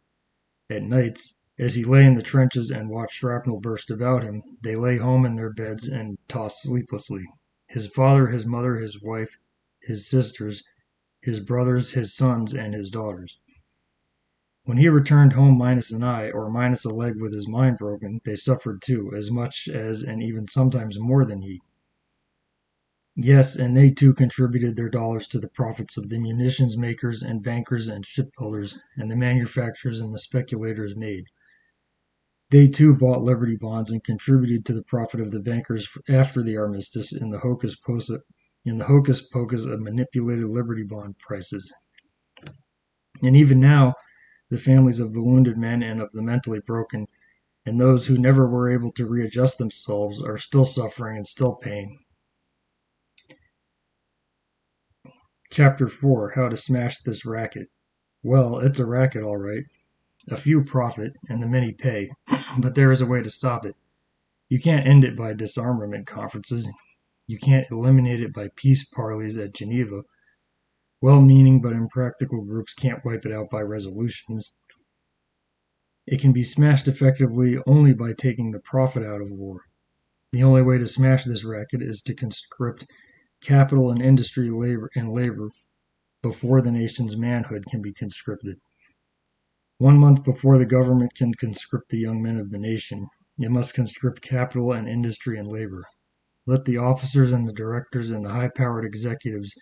At 0.68 0.82
nights, 0.82 1.36
as 1.60 1.74
he 1.74 1.84
lay 1.84 2.06
in 2.06 2.14
the 2.14 2.22
trenches 2.22 2.70
and 2.70 2.90
watched 2.90 3.16
shrapnel 3.16 3.60
burst 3.60 3.90
about 3.90 4.24
him, 4.24 4.44
they 4.62 4.76
lay 4.76 4.98
home 4.98 5.26
in 5.26 5.36
their 5.36 5.52
beds 5.52 5.88
and 5.88 6.18
tossed 6.28 6.62
sleeplessly. 6.62 7.26
His 7.68 7.88
father, 7.88 8.28
his 8.28 8.46
mother, 8.46 8.76
his 8.76 9.02
wife, 9.02 9.38
his 9.82 10.08
sisters, 10.08 10.64
his 11.22 11.40
brothers, 11.40 11.94
his 11.94 12.14
sons, 12.14 12.54
and 12.54 12.76
his 12.76 12.92
daughters. 12.92 13.40
When 14.66 14.78
he 14.78 14.88
returned 14.88 15.34
home 15.34 15.58
minus 15.58 15.92
an 15.92 16.04
eye, 16.04 16.30
or 16.30 16.52
minus 16.52 16.86
a 16.86 16.90
leg 16.90 17.20
with 17.20 17.34
his 17.34 17.48
mind 17.48 17.78
broken, 17.80 18.22
they 18.24 18.36
suffered 18.36 18.82
too, 18.82 19.12
as 19.16 19.32
much 19.32 19.68
as 19.68 20.04
and 20.04 20.22
even 20.22 20.48
sometimes 20.48 21.00
more 21.00 21.26
than 21.26 21.42
he. 21.42 21.62
Yes, 23.16 23.56
and 23.56 23.76
they 23.76 23.90
too 23.90 24.14
contributed 24.14 24.76
their 24.76 24.90
dollars 24.90 25.28
to 25.30 25.40
the 25.40 25.50
profits 25.50 25.98
of 25.98 26.10
the 26.10 26.20
munitions 26.20 26.78
makers 26.78 27.24
and 27.24 27.42
bankers 27.42 27.88
and 27.88 28.06
shipbuilders 28.06 28.78
and 28.96 29.10
the 29.10 29.16
manufacturers 29.16 30.02
and 30.02 30.14
the 30.14 30.20
speculators 30.20 30.96
made. 30.96 31.24
They 32.50 32.70
too 32.70 32.96
bought 32.96 33.24
Liberty 33.24 33.58
bonds 33.58 33.92
and 33.92 34.04
contributed 34.04 34.66
to 34.66 34.74
the 34.74 34.84
profit 34.84 35.20
of 35.20 35.32
the 35.32 35.42
bankers 35.42 35.89
after 36.08 36.42
the 36.42 36.56
armistice 36.56 37.12
in 37.12 37.30
the 37.30 37.39
hocus 37.39 37.75
pocus 37.75 38.12
in 38.63 38.77
the 38.77 38.86
hocus 38.86 39.22
pocus 39.22 39.66
of 39.66 39.82
manipulated 39.82 40.48
Liberty 40.48 40.84
bond 40.84 41.18
prices. 41.20 41.74
And 43.22 43.36
even 43.36 43.60
now, 43.60 43.96
the 44.50 44.58
families 44.58 45.00
of 45.00 45.13
the 45.13 45.24
wounded 45.24 45.58
men 45.58 45.84
and 45.84 46.01
of 46.01 46.12
the 46.13 46.22
mentally 46.22 46.60
broken, 46.60 47.08
and 47.66 47.80
those 47.80 48.08
who 48.08 48.18
never 48.18 48.48
were 48.48 48.70
able 48.70 48.92
to 48.94 49.08
readjust 49.08 49.58
themselves, 49.58 50.22
are 50.22 50.38
still 50.38 50.66
suffering 50.66 51.18
and 51.18 51.27
still 51.27 51.56
paying. 51.56 52.00
Chapter 55.50 55.89
4 55.89 56.34
How 56.36 56.50
to 56.50 56.58
Smash 56.58 57.00
This 57.00 57.25
Racket. 57.25 57.70
Well, 58.24 58.60
it's 58.60 58.80
a 58.80 58.86
racket, 58.86 59.24
all 59.24 59.38
right. 59.38 59.63
A 60.29 60.38
few 60.38 60.63
profit, 60.63 61.13
and 61.29 61.41
the 61.41 61.48
many 61.48 61.72
pay, 61.72 62.10
but 62.57 62.75
there 62.75 62.91
is 62.91 63.01
a 63.01 63.05
way 63.05 63.22
to 63.22 63.29
stop 63.29 63.65
it. 63.65 63.75
You 64.50 64.60
can't 64.60 64.88
end 64.88 65.03
it 65.03 65.17
by 65.17 65.34
disarmament 65.34 66.07
conferences. 66.07 66.67
You 67.27 67.38
can't 67.38 67.67
eliminate 67.72 68.22
it 68.22 68.34
by 68.34 68.50
peace 68.55 68.86
parleys 68.86 69.38
at 69.38 69.53
Geneva. 69.53 70.03
Well 71.01 71.22
meaning 71.22 71.62
but 71.62 71.74
impractical 71.74 72.43
groups 72.43 72.74
can't 72.74 73.03
wipe 73.05 73.25
it 73.25 73.31
out 73.31 73.50
by 73.50 73.62
resolutions. 73.62 74.55
It 76.05 76.22
can 76.22 76.31
be 76.31 76.43
smashed 76.43 76.88
effectively 76.88 77.57
only 77.67 77.93
by 77.93 78.13
taking 78.13 78.51
the 78.51 78.60
profit 78.60 79.03
out 79.03 79.22
of 79.22 79.29
war. 79.29 79.62
The 80.31 80.43
only 80.43 80.62
way 80.62 80.77
to 80.77 80.88
smash 80.88 81.25
this 81.25 81.43
racket 81.43 81.81
is 81.81 82.01
to 82.03 82.15
conscript 82.15 82.86
capital 83.41 83.91
and 83.91 84.01
industry 84.01 84.50
labor 84.50 84.89
and 84.96 85.12
labor 85.12 85.50
before 86.22 86.62
the 86.62 86.72
nation's 86.72 87.17
manhood 87.17 87.65
can 87.69 87.81
be 87.81 87.93
conscripted. 87.93 88.60
One 89.79 90.00
month 90.00 90.24
before 90.24 90.57
the 90.57 90.65
government 90.65 91.13
can 91.13 91.36
conscript 91.36 91.89
the 91.89 92.00
young 92.00 92.22
men 92.22 92.38
of 92.38 92.50
the 92.50 92.57
nation, 92.57 93.07
it 93.38 93.51
must 93.51 93.75
conscript 93.75 94.24
capital 94.24 94.72
and 94.72 94.88
industry 94.88 95.38
and 95.38 95.48
labor. 95.48 95.84
Let 96.48 96.65
the 96.65 96.77
officers 96.77 97.31
and 97.31 97.46
the 97.46 97.53
directors 97.53 98.10
and 98.10 98.25
the 98.25 98.31
high 98.31 98.50
powered 98.50 98.86
executives 98.86 99.53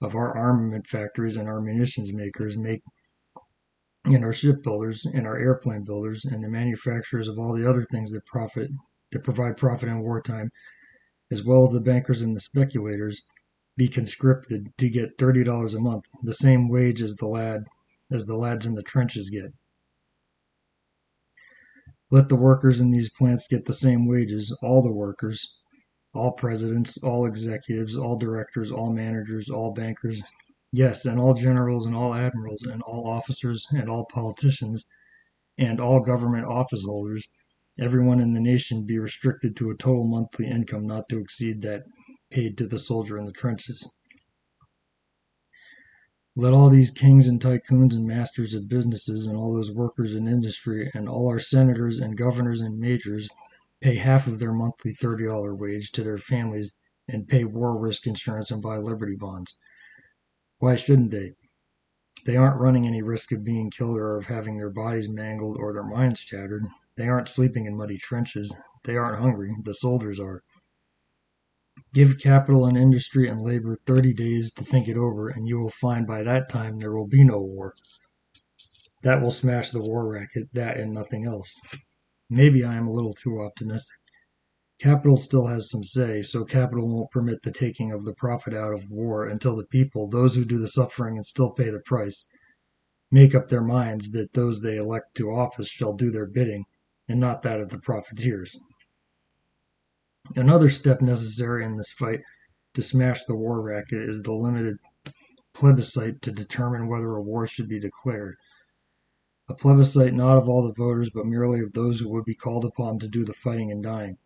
of 0.00 0.14
our 0.14 0.36
armament 0.36 0.86
factories 0.86 1.36
and 1.36 1.48
our 1.48 1.60
munitions 1.60 2.12
makers 2.12 2.56
make 2.56 2.82
and 4.04 4.24
our 4.24 4.32
shipbuilders 4.32 5.04
and 5.04 5.26
our 5.26 5.36
airplane 5.36 5.82
builders 5.82 6.24
and 6.24 6.44
the 6.44 6.48
manufacturers 6.48 7.26
of 7.26 7.36
all 7.36 7.52
the 7.52 7.68
other 7.68 7.82
things 7.82 8.12
that 8.12 8.24
profit 8.26 8.70
that 9.10 9.24
provide 9.24 9.56
profit 9.56 9.88
in 9.88 9.98
wartime 10.00 10.50
as 11.32 11.42
well 11.42 11.64
as 11.66 11.72
the 11.72 11.80
bankers 11.80 12.22
and 12.22 12.36
the 12.36 12.40
speculators, 12.40 13.22
be 13.76 13.88
conscripted 13.88 14.68
to 14.78 14.88
get 14.88 15.18
thirty 15.18 15.42
dollars 15.42 15.74
a 15.74 15.80
month, 15.80 16.04
the 16.22 16.32
same 16.32 16.68
wage 16.68 17.02
as 17.02 17.16
the 17.16 17.26
lad 17.26 17.64
as 18.10 18.26
the 18.26 18.36
lads 18.36 18.66
in 18.66 18.74
the 18.74 18.82
trenches 18.82 19.30
get. 19.30 19.52
Let 22.10 22.28
the 22.28 22.36
workers 22.36 22.80
in 22.80 22.90
these 22.90 23.10
plants 23.10 23.46
get 23.48 23.66
the 23.66 23.74
same 23.74 24.06
wages, 24.06 24.56
all 24.62 24.82
the 24.82 24.92
workers, 24.92 25.56
all 26.14 26.32
presidents, 26.32 26.96
all 26.98 27.26
executives, 27.26 27.96
all 27.96 28.16
directors, 28.16 28.70
all 28.70 28.92
managers, 28.92 29.50
all 29.50 29.72
bankers, 29.72 30.22
yes, 30.72 31.04
and 31.04 31.20
all 31.20 31.34
generals 31.34 31.84
and 31.84 31.94
all 31.94 32.14
admirals 32.14 32.62
and 32.62 32.80
all 32.82 33.06
officers 33.06 33.66
and 33.70 33.90
all 33.90 34.06
politicians 34.06 34.86
and 35.58 35.80
all 35.80 36.00
government 36.00 36.46
office 36.46 36.84
holders 36.84 37.26
everyone 37.80 38.20
in 38.20 38.32
the 38.32 38.40
nation 38.40 38.84
be 38.84 38.98
restricted 38.98 39.56
to 39.56 39.70
a 39.70 39.76
total 39.76 40.04
monthly 40.04 40.46
income 40.48 40.86
not 40.86 41.08
to 41.08 41.18
exceed 41.18 41.62
that 41.62 41.84
paid 42.30 42.58
to 42.58 42.66
the 42.66 42.78
soldier 42.78 43.16
in 43.16 43.24
the 43.24 43.32
trenches. 43.32 43.88
Let 46.40 46.52
all 46.52 46.70
these 46.70 46.92
kings 46.92 47.26
and 47.26 47.40
tycoons 47.40 47.94
and 47.94 48.06
masters 48.06 48.54
of 48.54 48.68
businesses 48.68 49.26
and 49.26 49.36
all 49.36 49.52
those 49.52 49.72
workers 49.72 50.14
in 50.14 50.28
industry 50.28 50.88
and 50.94 51.08
all 51.08 51.26
our 51.26 51.40
senators 51.40 51.98
and 51.98 52.16
governors 52.16 52.60
and 52.60 52.78
majors 52.78 53.28
pay 53.80 53.96
half 53.96 54.28
of 54.28 54.38
their 54.38 54.52
monthly 54.52 54.94
$30 54.94 55.58
wage 55.58 55.90
to 55.90 56.04
their 56.04 56.16
families 56.16 56.76
and 57.08 57.26
pay 57.26 57.42
war 57.42 57.76
risk 57.76 58.06
insurance 58.06 58.52
and 58.52 58.62
buy 58.62 58.76
Liberty 58.76 59.16
bonds. 59.16 59.56
Why 60.60 60.76
shouldn't 60.76 61.10
they? 61.10 61.32
They 62.24 62.36
aren't 62.36 62.60
running 62.60 62.86
any 62.86 63.02
risk 63.02 63.32
of 63.32 63.42
being 63.42 63.68
killed 63.68 63.96
or 63.96 64.16
of 64.16 64.26
having 64.26 64.58
their 64.58 64.70
bodies 64.70 65.08
mangled 65.08 65.56
or 65.58 65.72
their 65.72 65.82
minds 65.82 66.20
shattered. 66.20 66.68
They 66.96 67.08
aren't 67.08 67.28
sleeping 67.28 67.66
in 67.66 67.76
muddy 67.76 67.98
trenches. 67.98 68.54
They 68.84 68.96
aren't 68.96 69.20
hungry. 69.20 69.56
The 69.64 69.74
soldiers 69.74 70.20
are. 70.20 70.44
Give 71.94 72.18
capital 72.18 72.66
and 72.66 72.76
industry 72.76 73.28
and 73.28 73.40
labor 73.40 73.78
30 73.86 74.12
days 74.12 74.52
to 74.52 74.64
think 74.64 74.88
it 74.88 74.96
over, 74.96 75.28
and 75.28 75.48
you 75.48 75.58
will 75.58 75.70
find 75.70 76.06
by 76.06 76.22
that 76.22 76.48
time 76.48 76.78
there 76.78 76.94
will 76.94 77.06
be 77.06 77.24
no 77.24 77.40
war. 77.40 77.74
That 79.02 79.22
will 79.22 79.30
smash 79.30 79.70
the 79.70 79.80
war 79.80 80.06
racket, 80.06 80.48
that 80.52 80.76
and 80.76 80.92
nothing 80.92 81.24
else. 81.24 81.54
Maybe 82.28 82.62
I 82.62 82.76
am 82.76 82.86
a 82.86 82.92
little 82.92 83.14
too 83.14 83.40
optimistic. 83.40 83.96
Capital 84.78 85.16
still 85.16 85.46
has 85.46 85.70
some 85.70 85.82
say, 85.82 86.22
so 86.22 86.44
capital 86.44 86.88
won't 86.88 87.10
permit 87.10 87.42
the 87.42 87.50
taking 87.50 87.90
of 87.90 88.04
the 88.04 88.12
profit 88.12 88.54
out 88.54 88.72
of 88.72 88.90
war 88.90 89.26
until 89.26 89.56
the 89.56 89.64
people, 89.64 90.08
those 90.08 90.34
who 90.34 90.44
do 90.44 90.58
the 90.58 90.68
suffering 90.68 91.16
and 91.16 91.26
still 91.26 91.50
pay 91.50 91.70
the 91.70 91.80
price, 91.80 92.26
make 93.10 93.34
up 93.34 93.48
their 93.48 93.64
minds 93.64 94.10
that 94.10 94.34
those 94.34 94.60
they 94.60 94.76
elect 94.76 95.16
to 95.16 95.30
office 95.30 95.68
shall 95.68 95.94
do 95.94 96.10
their 96.10 96.26
bidding, 96.26 96.64
and 97.08 97.18
not 97.18 97.42
that 97.42 97.60
of 97.60 97.70
the 97.70 97.78
profiteers. 97.78 98.56
Another 100.36 100.68
step 100.68 101.00
necessary 101.00 101.64
in 101.64 101.76
this 101.76 101.90
fight 101.90 102.20
to 102.74 102.82
smash 102.82 103.24
the 103.24 103.34
war 103.34 103.62
racket 103.62 104.02
is 104.08 104.22
the 104.22 104.34
limited 104.34 104.78
plebiscite 105.54 106.20
to 106.22 106.30
determine 106.30 106.86
whether 106.86 107.16
a 107.16 107.22
war 107.22 107.46
should 107.46 107.68
be 107.68 107.80
declared. 107.80 108.36
A 109.48 109.54
plebiscite 109.54 110.12
not 110.12 110.36
of 110.36 110.48
all 110.48 110.66
the 110.66 110.74
voters, 110.74 111.10
but 111.10 111.24
merely 111.24 111.60
of 111.60 111.72
those 111.72 112.00
who 112.00 112.10
would 112.10 112.26
be 112.26 112.34
called 112.34 112.66
upon 112.66 112.98
to 112.98 113.08
do 113.08 113.24
the 113.24 113.32
fighting 113.32 113.70
and 113.72 113.82
dying. 113.82 114.18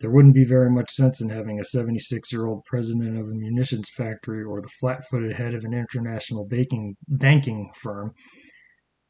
There 0.00 0.10
wouldn't 0.10 0.34
be 0.34 0.44
very 0.44 0.70
much 0.70 0.94
sense 0.94 1.20
in 1.20 1.28
having 1.28 1.60
a 1.60 1.64
76 1.64 2.32
year 2.32 2.46
old 2.46 2.64
president 2.64 3.18
of 3.18 3.28
a 3.28 3.34
munitions 3.34 3.90
factory, 3.90 4.42
or 4.42 4.62
the 4.62 4.68
flat 4.68 5.06
footed 5.08 5.36
head 5.36 5.54
of 5.54 5.64
an 5.64 5.74
international 5.74 6.46
baking, 6.46 6.96
banking 7.06 7.70
firm, 7.74 8.14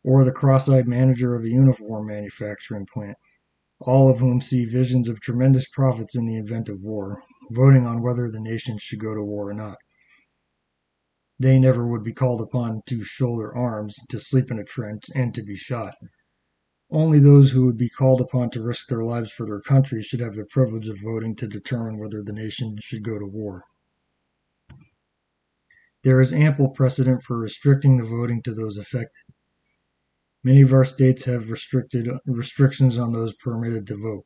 or 0.02 0.24
the 0.24 0.32
cross 0.32 0.68
eyed 0.68 0.88
manager 0.88 1.36
of 1.36 1.44
a 1.44 1.48
uniform 1.48 2.08
manufacturing 2.08 2.86
plant 2.92 3.16
all 3.80 4.10
of 4.10 4.20
whom 4.20 4.40
see 4.40 4.64
visions 4.64 5.08
of 5.08 5.20
tremendous 5.20 5.66
profits 5.68 6.14
in 6.14 6.26
the 6.26 6.36
event 6.36 6.68
of 6.68 6.82
war, 6.82 7.22
voting 7.50 7.86
on 7.86 8.02
whether 8.02 8.30
the 8.30 8.40
nation 8.40 8.78
should 8.78 9.00
go 9.00 9.14
to 9.14 9.22
war 9.22 9.50
or 9.50 9.54
not. 9.54 9.78
They 11.38 11.58
never 11.58 11.86
would 11.86 12.04
be 12.04 12.12
called 12.12 12.42
upon 12.42 12.82
to 12.86 13.02
shoulder 13.02 13.56
arms, 13.56 13.96
to 14.10 14.18
sleep 14.18 14.50
in 14.50 14.58
a 14.58 14.64
trench, 14.64 15.04
and 15.14 15.34
to 15.34 15.42
be 15.42 15.56
shot. 15.56 15.94
Only 16.90 17.18
those 17.18 17.52
who 17.52 17.64
would 17.64 17.78
be 17.78 17.88
called 17.88 18.20
upon 18.20 18.50
to 18.50 18.62
risk 18.62 18.88
their 18.88 19.04
lives 19.04 19.30
for 19.30 19.46
their 19.46 19.60
country 19.60 20.02
should 20.02 20.20
have 20.20 20.34
the 20.34 20.44
privilege 20.44 20.88
of 20.88 20.98
voting 21.02 21.34
to 21.36 21.46
determine 21.46 21.98
whether 21.98 22.22
the 22.22 22.32
nation 22.32 22.76
should 22.82 23.02
go 23.02 23.18
to 23.18 23.24
war. 23.24 23.64
There 26.02 26.20
is 26.20 26.32
ample 26.32 26.70
precedent 26.70 27.22
for 27.22 27.38
restricting 27.38 27.96
the 27.96 28.04
voting 28.04 28.42
to 28.42 28.52
those 28.52 28.76
affected. 28.76 29.29
Many 30.42 30.62
of 30.62 30.72
our 30.72 30.86
states 30.86 31.26
have 31.26 31.50
restricted 31.50 32.08
restrictions 32.24 32.96
on 32.96 33.12
those 33.12 33.34
permitted 33.34 33.86
to 33.88 33.96
vote. 33.96 34.24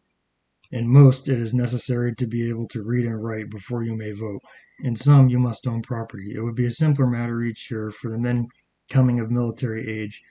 In 0.70 0.86
most, 0.86 1.28
it 1.28 1.40
is 1.40 1.52
necessary 1.52 2.14
to 2.14 2.26
be 2.26 2.48
able 2.48 2.68
to 2.68 2.84
read 2.84 3.04
and 3.04 3.20
write 3.20 3.50
before 3.50 3.82
you 3.82 3.96
may 3.96 4.12
vote. 4.12 4.40
In 4.78 4.94
some, 4.94 5.28
you 5.28 5.40
must 5.40 5.66
own 5.66 5.82
property. 5.82 6.32
It 6.32 6.40
would 6.40 6.54
be 6.54 6.66
a 6.66 6.70
simpler 6.70 7.08
matter 7.08 7.42
each 7.42 7.68
year 7.68 7.90
for 7.90 8.10
the 8.10 8.18
men 8.18 8.46
coming 8.88 9.18
of 9.18 9.32
military 9.32 9.88
age 9.88 10.22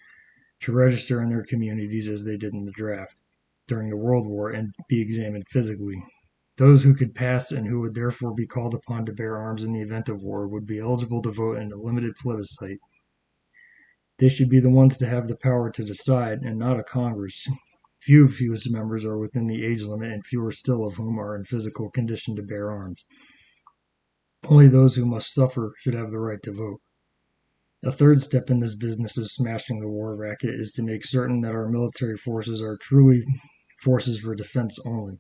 to 0.62 0.72
register 0.72 1.22
in 1.22 1.28
their 1.28 1.44
communities 1.44 2.08
as 2.08 2.24
they 2.24 2.38
did 2.38 2.54
in 2.54 2.64
the 2.64 2.72
draft 2.72 3.18
during 3.68 3.90
the 3.90 3.98
World 3.98 4.26
War 4.26 4.52
and 4.52 4.74
be 4.88 5.02
examined 5.02 5.50
physically. 5.50 6.02
Those 6.56 6.84
who 6.84 6.94
could 6.94 7.14
pass 7.14 7.52
and 7.52 7.68
who 7.68 7.82
would 7.82 7.94
therefore 7.94 8.34
be 8.34 8.48
called 8.48 8.74
upon 8.74 9.06
to 9.06 9.12
bear 9.12 9.36
arms 9.36 9.64
in 9.64 9.74
the 9.74 9.82
event 9.82 10.08
of 10.08 10.22
war 10.22 10.48
would 10.48 10.66
be 10.66 10.80
eligible 10.80 11.22
to 11.24 11.32
vote 11.32 11.58
in 11.58 11.74
a 11.74 11.76
limited 11.76 12.16
plebiscite 12.16 12.80
they 14.20 14.30
should 14.30 14.50
be 14.50 14.60
the 14.60 14.70
ones 14.70 14.98
to 14.98 15.08
have 15.08 15.28
the 15.28 15.36
power 15.36 15.72
to 15.72 15.84
decide, 15.84 16.42
and 16.44 16.58
not 16.58 16.80
a 16.80 16.84
Congress. 16.84 17.48
Few 18.02 18.26
of 18.26 18.34
whose 18.34 18.72
members 18.72 19.06
are 19.06 19.18
within 19.18 19.48
the 19.48 19.66
age 19.66 19.84
limit, 19.84 20.12
and 20.12 20.26
fewer 20.26 20.52
still 20.52 20.86
of 20.86 20.96
whom 20.96 21.20
are 21.20 21.36
in 21.36 21.46
physical 21.46 21.90
condition 21.90 22.36
to 22.36 22.44
bear 22.44 22.70
arms. 22.70 23.06
Only 24.46 24.68
those 24.68 24.96
who 24.96 25.06
must 25.06 25.34
suffer 25.34 25.74
should 25.80 25.94
have 25.94 26.12
the 26.12 26.20
right 26.20 26.42
to 26.44 26.52
vote. 26.52 26.82
A 27.86 27.92
third 27.92 28.22
step 28.22 28.50
in 28.50 28.60
this 28.60 28.76
business 28.76 29.18
of 29.18 29.30
smashing 29.30 29.80
the 29.80 29.90
war 29.90 30.16
racket 30.16 30.56
is 30.56 30.72
to 30.74 30.84
make 30.84 31.06
certain 31.06 31.42
that 31.42 31.52
our 31.52 31.68
military 31.68 32.18
forces 32.18 32.62
are 32.62 32.78
truly 32.78 33.24
forces 33.82 34.20
for 34.20 34.36
defense 34.36 34.80
only. 34.86 35.20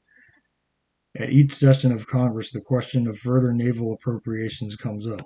At 1.17 1.29
each 1.29 1.53
session 1.53 1.91
of 1.91 2.07
Congress, 2.07 2.51
the 2.51 2.61
question 2.61 3.07
of 3.07 3.17
further 3.19 3.53
naval 3.53 3.93
appropriations 3.93 4.75
comes 4.75 5.07
up. 5.07 5.21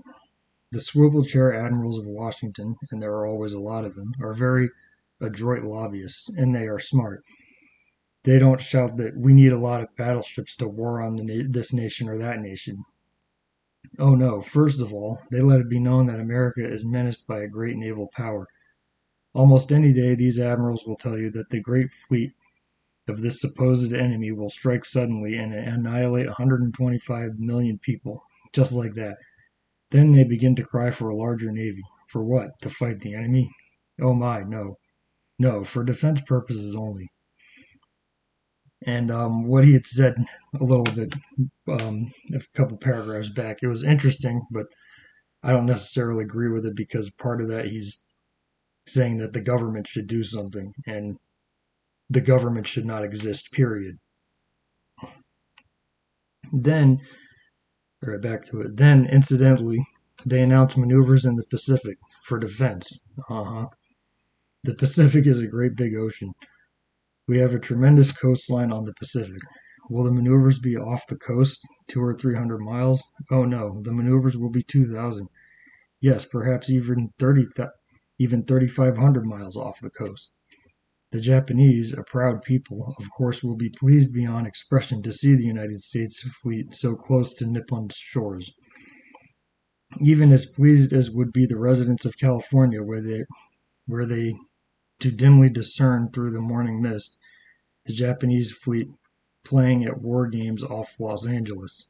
The 0.71 0.82
swivel 0.82 1.23
chair 1.23 1.53
admirals 1.53 1.97
of 1.97 2.06
Washington, 2.06 2.75
and 2.91 3.01
there 3.01 3.13
are 3.13 3.25
always 3.25 3.53
a 3.53 3.60
lot 3.60 3.86
of 3.86 3.95
them, 3.95 4.13
are 4.19 4.34
very 4.34 4.69
adroit 5.21 5.63
lobbyists, 5.63 6.30
and 6.30 6.53
they 6.53 6.67
are 6.67 6.80
smart. 6.80 7.23
They 8.23 8.38
don't 8.38 8.60
shout 8.60 8.97
that 8.97 9.15
we 9.15 9.34
need 9.34 9.53
a 9.53 9.58
lot 9.58 9.82
of 9.82 9.95
battleships 9.95 10.56
to 10.58 10.67
war 10.67 11.01
on 11.01 11.15
na- 11.15 11.47
this 11.47 11.71
nation 11.71 12.10
or 12.10 12.17
that 12.17 12.41
nation. 12.41 12.84
Oh 13.97 14.15
no, 14.15 14.41
first 14.41 14.82
of 14.82 14.93
all, 14.93 15.21
they 15.32 15.39
let 15.39 15.62
it 15.62 15.69
be 15.69 15.80
known 15.80 16.08
that 16.08 16.19
America 16.19 16.67
is 16.67 16.86
menaced 16.86 17.25
by 17.25 17.39
a 17.41 17.47
great 17.47 17.77
naval 17.77 18.10
power. 18.13 18.47
Almost 19.34 19.71
any 19.71 19.93
day, 19.93 20.15
these 20.15 20.39
admirals 20.39 20.86
will 20.86 20.97
tell 20.97 21.17
you 21.17 21.30
that 21.32 21.49
the 21.49 21.62
great 21.62 21.91
fleet 21.93 22.34
of 23.08 23.21
this 23.21 23.39
supposed 23.39 23.93
enemy 23.93 24.32
will 24.34 24.49
strike 24.49 24.84
suddenly 24.84 25.38
and 25.38 25.53
annihilate 25.53 26.27
125 26.27 27.39
million 27.39 27.80
people, 27.80 28.23
just 28.51 28.73
like 28.73 28.95
that. 28.95 29.17
Then 29.91 30.12
they 30.12 30.23
begin 30.23 30.56
to 30.56 30.63
cry 30.63 30.91
for 30.91 31.10
a 31.10 31.15
larger 31.15 31.52
navy. 31.52 31.84
For 32.10 32.23
what? 32.23 32.52
To 32.62 32.69
fight 32.69 33.02
the 33.02 33.13
enemy? 33.15 33.50
Oh 34.02 34.13
my, 34.13 34.41
no. 34.41 34.78
No, 35.39 35.63
for 35.63 35.84
defense 35.84 36.21
purposes 36.21 36.76
only. 36.76 37.08
And 38.86 39.12
um, 39.12 39.47
what 39.47 39.65
he 39.65 39.73
had 39.73 39.86
said 39.86 40.15
a 40.60 40.63
little 40.63 40.86
bit, 40.86 41.13
um, 41.82 42.12
a 42.34 42.39
couple 42.56 42.78
paragraphs 42.78 43.30
back, 43.30 43.58
it 43.62 43.67
was 43.67 43.84
interesting, 43.84 44.41
but 44.52 44.67
I 45.43 45.52
don't 45.52 45.65
necessarily 45.65 46.23
agree 46.23 46.50
with 46.50 46.65
it 46.65 46.76
because 46.76 47.12
part 47.12 47.41
of 47.41 47.47
that 47.50 47.65
he's 47.65 48.04
saying 48.88 49.17
that 49.17 49.34
the 49.34 49.41
government 49.41 49.88
should 49.88 50.08
do 50.08 50.23
something 50.23 50.73
and 50.86 51.17
the 52.10 52.21
government 52.21 52.67
should 52.67 52.86
not 52.86 53.04
exist, 53.04 53.52
period. 53.52 53.97
Then 56.52 57.02
Right 58.01 58.21
back 58.21 58.45
to 58.45 58.62
it. 58.62 58.77
Then, 58.77 59.05
incidentally, 59.07 59.79
they 60.25 60.41
announced 60.41 60.77
maneuvers 60.77 61.25
in 61.25 61.36
the 61.36 61.43
Pacific 61.43 61.97
for 62.23 62.38
defense. 62.38 63.01
Uh 63.29 63.43
huh. 63.43 63.65
The 64.63 64.75
Pacific 64.75 65.25
is 65.25 65.39
a 65.39 65.47
great 65.47 65.75
big 65.75 65.95
ocean. 65.95 66.33
We 67.27 67.39
have 67.39 67.53
a 67.53 67.60
tremendous 67.60 68.12
coastline 68.12 68.71
on 68.71 68.86
the 68.86 68.93
Pacific. 68.93 69.41
Will 69.89 70.03
the 70.03 70.12
maneuvers 70.12 70.60
be 70.60 70.75
off 70.75 71.07
the 71.07 71.15
coast, 71.15 71.60
two 71.88 72.01
or 72.01 72.13
three 72.13 72.36
hundred 72.36 72.60
miles? 72.60 73.03
Oh 73.31 73.45
no, 73.45 73.81
the 73.81 73.93
maneuvers 73.93 74.38
will 74.38 74.51
be 74.51 74.63
two 74.63 74.86
thousand. 74.86 75.27
Yes, 75.99 76.25
perhaps 76.25 76.69
even 76.69 77.13
thirty, 77.17 77.45
even 78.19 78.43
thirty-five 78.43 78.97
hundred 78.97 79.25
miles 79.25 79.57
off 79.57 79.79
the 79.79 79.89
coast. 79.89 80.31
The 81.12 81.22
Japanese, 81.22 81.93
a 81.93 82.04
proud 82.04 82.41
people, 82.41 82.93
of 83.00 83.10
course 83.12 83.41
will 83.41 83.56
be 83.56 83.70
pleased 83.70 84.12
beyond 84.12 84.46
expression 84.46 85.02
to 85.04 85.13
see 85.13 85.36
the 85.36 85.46
United 85.46 85.80
States 85.80 86.20
fleet 86.41 86.76
so 86.76 86.96
close 86.96 87.34
to 87.36 87.46
Nippon 87.46 87.88
shores. 87.89 88.52
Even 90.02 90.34
as 90.34 90.46
pleased 90.46 90.91
as 90.91 91.10
would 91.10 91.32
be 91.32 91.46
the 91.46 91.58
residents 91.58 92.04
of 92.04 92.17
California 92.17 92.84
were 92.84 93.00
they, 93.00 93.24
were 93.88 94.06
they 94.06 94.36
to 95.00 95.10
dimly 95.10 95.50
discern 95.50 96.12
through 96.12 96.32
the 96.32 96.41
morning 96.41 96.82
mist 96.82 97.17
the 97.86 97.93
Japanese 97.93 98.52
fleet 98.52 98.89
playing 99.46 99.86
at 99.86 100.02
war 100.02 100.28
games 100.28 100.62
off 100.62 101.00
Los 101.00 101.26
Angeles. 101.26 101.88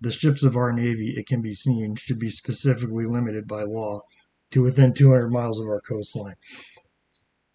The 0.00 0.12
ships 0.12 0.44
of 0.44 0.56
our 0.56 0.72
Navy, 0.72 1.14
it 1.16 1.26
can 1.26 1.42
be 1.42 1.52
seen, 1.52 1.96
should 1.96 2.20
be 2.20 2.30
specifically 2.30 3.06
limited 3.06 3.48
by 3.48 3.64
law 3.64 4.02
to 4.52 4.62
within 4.62 4.94
200 4.94 5.30
miles 5.30 5.58
of 5.58 5.66
our 5.66 5.80
coastline. 5.80 6.36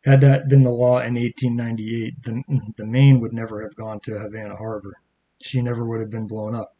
Had 0.09 0.21
that 0.21 0.49
been 0.49 0.63
the 0.63 0.71
law 0.71 1.01
in 1.01 1.13
1898, 1.13 2.23
the, 2.23 2.71
the 2.77 2.85
Maine 2.87 3.19
would 3.19 3.31
never 3.31 3.61
have 3.61 3.75
gone 3.75 3.99
to 3.99 4.17
Havana 4.17 4.55
Harbor. 4.55 4.95
She 5.39 5.61
never 5.61 5.85
would 5.85 5.99
have 5.99 6.09
been 6.09 6.25
blown 6.25 6.55
up. 6.55 6.71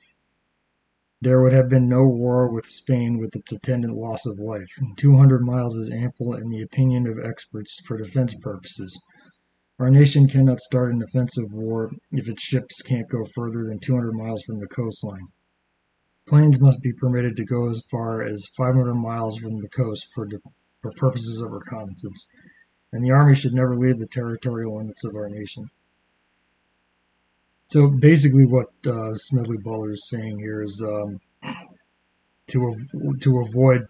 There 1.22 1.40
would 1.40 1.54
have 1.54 1.70
been 1.70 1.88
no 1.88 2.06
war 2.06 2.52
with 2.52 2.66
Spain 2.66 3.20
with 3.20 3.36
its 3.36 3.52
attendant 3.52 3.94
loss 3.94 4.26
of 4.26 4.40
life. 4.40 4.72
200 4.98 5.44
miles 5.44 5.78
is 5.78 5.92
ample 5.92 6.34
in 6.34 6.50
the 6.50 6.64
opinion 6.64 7.06
of 7.06 7.24
experts 7.24 7.80
for 7.86 7.98
defense 7.98 8.34
purposes. 8.34 9.00
Our 9.78 9.92
nation 9.92 10.28
cannot 10.28 10.60
start 10.60 10.92
an 10.92 11.04
offensive 11.04 11.54
war 11.54 11.92
if 12.12 12.28
its 12.28 12.42
ships 12.42 12.82
can't 12.82 13.12
go 13.12 13.26
further 13.36 13.64
than 13.64 13.78
200 13.78 14.12
miles 14.12 14.42
from 14.42 14.60
the 14.60 14.66
coastline. 14.66 15.28
Planes 16.28 16.60
must 16.60 16.82
be 16.82 16.94
permitted 16.94 17.36
to 17.36 17.46
go 17.46 17.70
as 17.70 17.86
far 17.92 18.24
as 18.24 18.48
500 18.58 18.96
miles 18.96 19.38
from 19.38 19.62
the 19.62 19.70
coast 19.70 20.08
for, 20.16 20.28
for 20.82 20.92
purposes 20.94 21.40
of 21.42 21.52
reconnaissance, 21.52 22.28
and 22.92 23.04
the 23.04 23.12
Army 23.12 23.36
should 23.36 23.54
never 23.54 23.76
leave 23.76 24.00
the 24.00 24.08
territorial 24.08 24.78
limits 24.78 25.04
of 25.04 25.16
our 25.16 25.30
nation. 25.30 25.70
So 27.70 27.88
basically, 27.88 28.46
what 28.46 28.68
uh, 28.88 29.14
Smedley 29.16 29.58
Butler 29.58 29.92
is 29.92 30.10
saying 30.10 30.40
here 30.40 30.64
is 30.64 30.84
um, 30.84 31.20
to 32.48 32.66
av- 32.66 33.20
to 33.22 33.42
avoid 33.42 33.88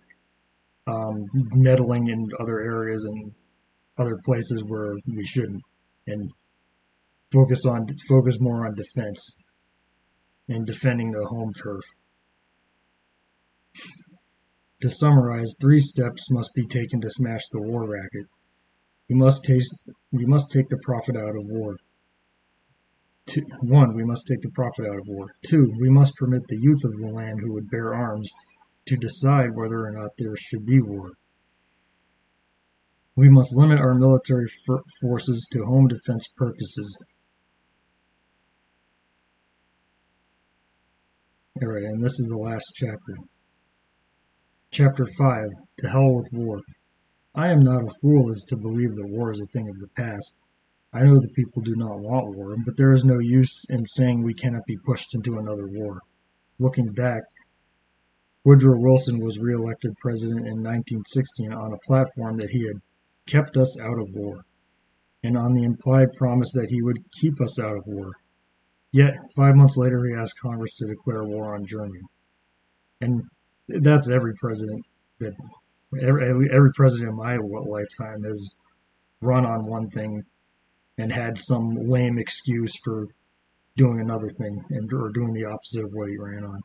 um, 0.85 1.25
meddling 1.53 2.07
in 2.09 2.29
other 2.39 2.59
areas 2.59 3.05
and 3.05 3.33
other 3.97 4.17
places 4.25 4.63
where 4.63 4.95
we 5.07 5.25
shouldn't, 5.25 5.63
and 6.07 6.31
focus 7.31 7.65
on 7.65 7.88
focus 8.07 8.38
more 8.39 8.67
on 8.67 8.75
defense 8.75 9.38
and 10.49 10.65
defending 10.65 11.12
the 11.12 11.25
home 11.25 11.53
turf. 11.53 11.83
To 14.81 14.89
summarize, 14.89 15.55
three 15.59 15.79
steps 15.79 16.31
must 16.31 16.53
be 16.53 16.65
taken 16.65 16.99
to 17.01 17.09
smash 17.09 17.47
the 17.51 17.62
war 17.62 17.85
racket. 17.85 18.27
We 19.10 19.15
must 19.15 19.43
taste, 19.43 19.76
we 20.12 20.26
must 20.26 20.52
take 20.52 20.69
the 20.69 20.78
profit 20.84 21.17
out 21.17 21.36
of 21.36 21.45
war. 21.45 21.78
Two, 23.26 23.43
one, 23.62 23.95
we 23.95 24.04
must 24.04 24.28
take 24.28 24.41
the 24.41 24.52
profit 24.52 24.86
out 24.86 25.00
of 25.00 25.08
war. 25.08 25.28
Two, 25.48 25.72
we 25.80 25.89
must 25.89 26.15
permit 26.15 26.48
the 26.48 26.60
youth 26.60 26.84
of 26.84 26.91
the 26.98 27.08
land 27.08 27.39
who 27.41 27.54
would 27.54 27.69
bear 27.69 27.93
arms 27.93 28.30
to 28.88 28.95
decide 28.95 29.56
whether 29.56 29.86
or 29.86 29.91
not 29.91 30.12
there 30.17 30.36
should 30.36 30.65
be 30.65 30.80
war. 30.80 31.12
We 33.15 33.30
must 33.30 33.56
limit 33.56 33.80
our 33.80 33.95
military 33.95 34.48
for 34.65 34.82
forces 35.02 35.48
to 35.52 35.65
home 35.65 35.88
defense 35.88 36.28
purposes. 36.38 36.98
Alright, 41.62 41.84
and 41.84 42.04
this 42.04 42.17
is 42.19 42.28
the 42.28 42.38
last 42.38 42.72
chapter. 42.76 43.17
Chapter 44.72 45.06
5 45.06 45.50
To 45.80 45.89
Hell 45.89 46.13
with 46.13 46.30
War. 46.32 46.62
I 47.39 47.52
am 47.52 47.62
not 47.62 47.86
a 47.86 47.93
fool 48.02 48.30
as 48.30 48.43
to 48.49 48.58
believe 48.58 48.97
that 48.97 49.08
war 49.08 49.32
is 49.32 49.39
a 49.39 49.45
thing 49.45 49.69
of 49.69 49.80
the 49.80 49.88
past. 49.88 50.36
I 50.91 51.04
know 51.04 51.21
that 51.21 51.34
people 51.34 51.62
do 51.62 51.73
not 51.73 52.02
want 52.02 52.36
war, 52.36 52.58
but 52.65 52.75
there 52.75 52.91
is 52.91 53.06
no 53.06 53.19
use 53.19 53.63
in 53.69 53.86
saying 53.86 54.23
we 54.23 54.34
cannot 54.34 54.65
be 54.65 54.75
pushed 54.75 55.15
into 55.15 55.38
another 55.38 55.65
war. 55.65 56.02
Looking 56.60 56.91
back, 56.91 57.23
Woodrow 58.43 58.78
Wilson 58.78 59.23
was 59.23 59.39
re-elected 59.39 59.95
president 59.99 60.47
in 60.47 60.62
1916 60.62 61.54
on 61.54 61.71
a 61.71 61.88
platform 61.88 62.36
that 62.39 62.49
he 62.49 62.67
had 62.67 62.82
kept 63.25 63.56
us 63.56 63.80
out 63.80 63.99
of 63.99 64.13
war, 64.13 64.43
and 65.23 65.38
on 65.38 65.54
the 65.54 65.63
implied 65.63 66.12
promise 66.17 66.52
that 66.52 66.69
he 66.69 66.82
would 66.82 67.10
keep 67.21 67.39
us 67.39 67.58
out 67.58 67.78
of 67.78 67.88
war. 67.88 68.12
Yet, 68.91 69.13
five 69.34 69.56
months 69.56 69.78
later, 69.78 70.06
he 70.06 70.13
asked 70.13 70.41
Congress 70.41 70.75
to 70.75 70.88
declare 70.88 71.23
war 71.23 71.56
on 71.56 71.65
Germany. 71.65 72.02
And 72.99 73.21
that's 73.69 74.10
every 74.10 74.34
president 74.34 74.84
that 75.19 75.36
every, 76.02 76.49
every 76.52 76.71
president 76.73 77.10
in 77.10 77.15
my 77.15 77.38
lifetime 77.38 78.23
has 78.23 78.56
run 79.21 79.45
on 79.45 79.65
one 79.65 79.89
thing 79.89 80.23
and 80.97 81.12
had 81.12 81.38
some 81.38 81.75
lame 81.75 82.19
excuse 82.19 82.75
for 82.84 83.08
doing 83.75 83.99
another 83.99 84.30
thing 84.30 84.63
and 84.69 84.91
or 84.93 85.10
doing 85.10 85.34
the 85.34 85.45
opposite 85.45 85.86
of 85.86 85.93
what 85.93 86.10
he 86.10 86.17
ran 86.17 86.43
on. 86.43 86.62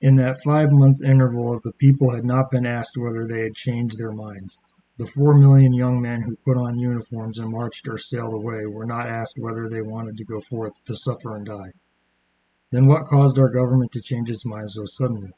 In 0.00 0.16
that 0.16 0.42
five 0.44 0.70
month 0.70 1.02
interval, 1.02 1.58
the 1.64 1.72
people 1.72 2.14
had 2.14 2.24
not 2.24 2.50
been 2.50 2.66
asked 2.66 2.98
whether 2.98 3.26
they 3.26 3.40
had 3.40 3.54
changed 3.54 3.98
their 3.98 4.12
minds. 4.12 4.60
The 4.98 5.06
four 5.06 5.34
million 5.34 5.72
young 5.72 6.00
men 6.00 6.22
who 6.22 6.36
put 6.36 6.56
on 6.56 6.78
uniforms 6.78 7.38
and 7.38 7.50
marched 7.50 7.88
or 7.88 7.98
sailed 7.98 8.34
away 8.34 8.66
were 8.66 8.86
not 8.86 9.08
asked 9.08 9.38
whether 9.38 9.68
they 9.68 9.82
wanted 9.82 10.16
to 10.18 10.24
go 10.24 10.40
forth 10.40 10.84
to 10.84 10.94
suffer 10.94 11.36
and 11.36 11.46
die. 11.46 11.72
Then 12.70 12.86
what 12.86 13.06
caused 13.06 13.38
our 13.38 13.48
government 13.48 13.92
to 13.92 14.00
change 14.00 14.30
its 14.30 14.46
mind 14.46 14.70
so 14.70 14.84
suddenly? 14.86 15.32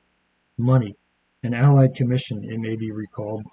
Money. 0.58 0.96
An 1.44 1.54
Allied 1.54 1.94
commission, 1.94 2.42
it 2.42 2.58
may 2.58 2.74
be 2.74 2.90
recalled, 2.90 3.44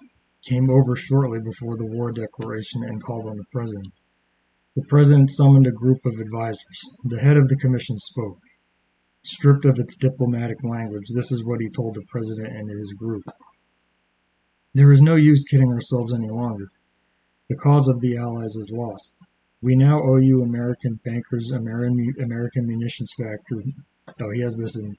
came 0.44 0.68
over 0.68 0.96
shortly 0.96 1.38
before 1.38 1.76
the 1.76 1.86
war 1.86 2.10
declaration 2.10 2.82
and 2.82 3.00
called 3.02 3.26
on 3.26 3.36
the 3.36 3.44
president. 3.52 3.92
The 4.74 4.84
president 4.88 5.30
summoned 5.30 5.68
a 5.68 5.70
group 5.72 6.04
of 6.04 6.20
advisers. 6.20 6.96
The 7.04 7.20
head 7.20 7.36
of 7.36 7.48
the 7.48 7.56
commission 7.56 7.98
spoke. 7.98 8.40
Stripped 9.24 9.64
of 9.64 9.78
its 9.78 9.96
diplomatic 9.96 10.64
language, 10.64 11.06
this 11.14 11.30
is 11.30 11.44
what 11.44 11.60
he 11.60 11.70
told 11.70 11.94
the 11.94 12.04
president 12.10 12.48
and 12.48 12.68
his 12.68 12.92
group. 12.92 13.22
There 14.74 14.92
is 14.92 15.00
no 15.00 15.14
use 15.14 15.44
kidding 15.44 15.72
ourselves 15.72 16.12
any 16.12 16.28
longer. 16.28 16.66
The 17.48 17.56
cause 17.56 17.86
of 17.86 18.00
the 18.00 18.16
Allies 18.16 18.56
is 18.56 18.72
lost. 18.72 19.14
We 19.62 19.76
now 19.76 20.02
owe 20.02 20.16
you 20.16 20.42
American 20.42 21.00
bankers, 21.04 21.50
American, 21.52 22.14
American 22.20 22.66
munitions 22.66 23.12
factory. 23.16 23.74
Oh, 24.20 24.30
he 24.30 24.40
has 24.40 24.56
this 24.56 24.76
in 24.76 24.96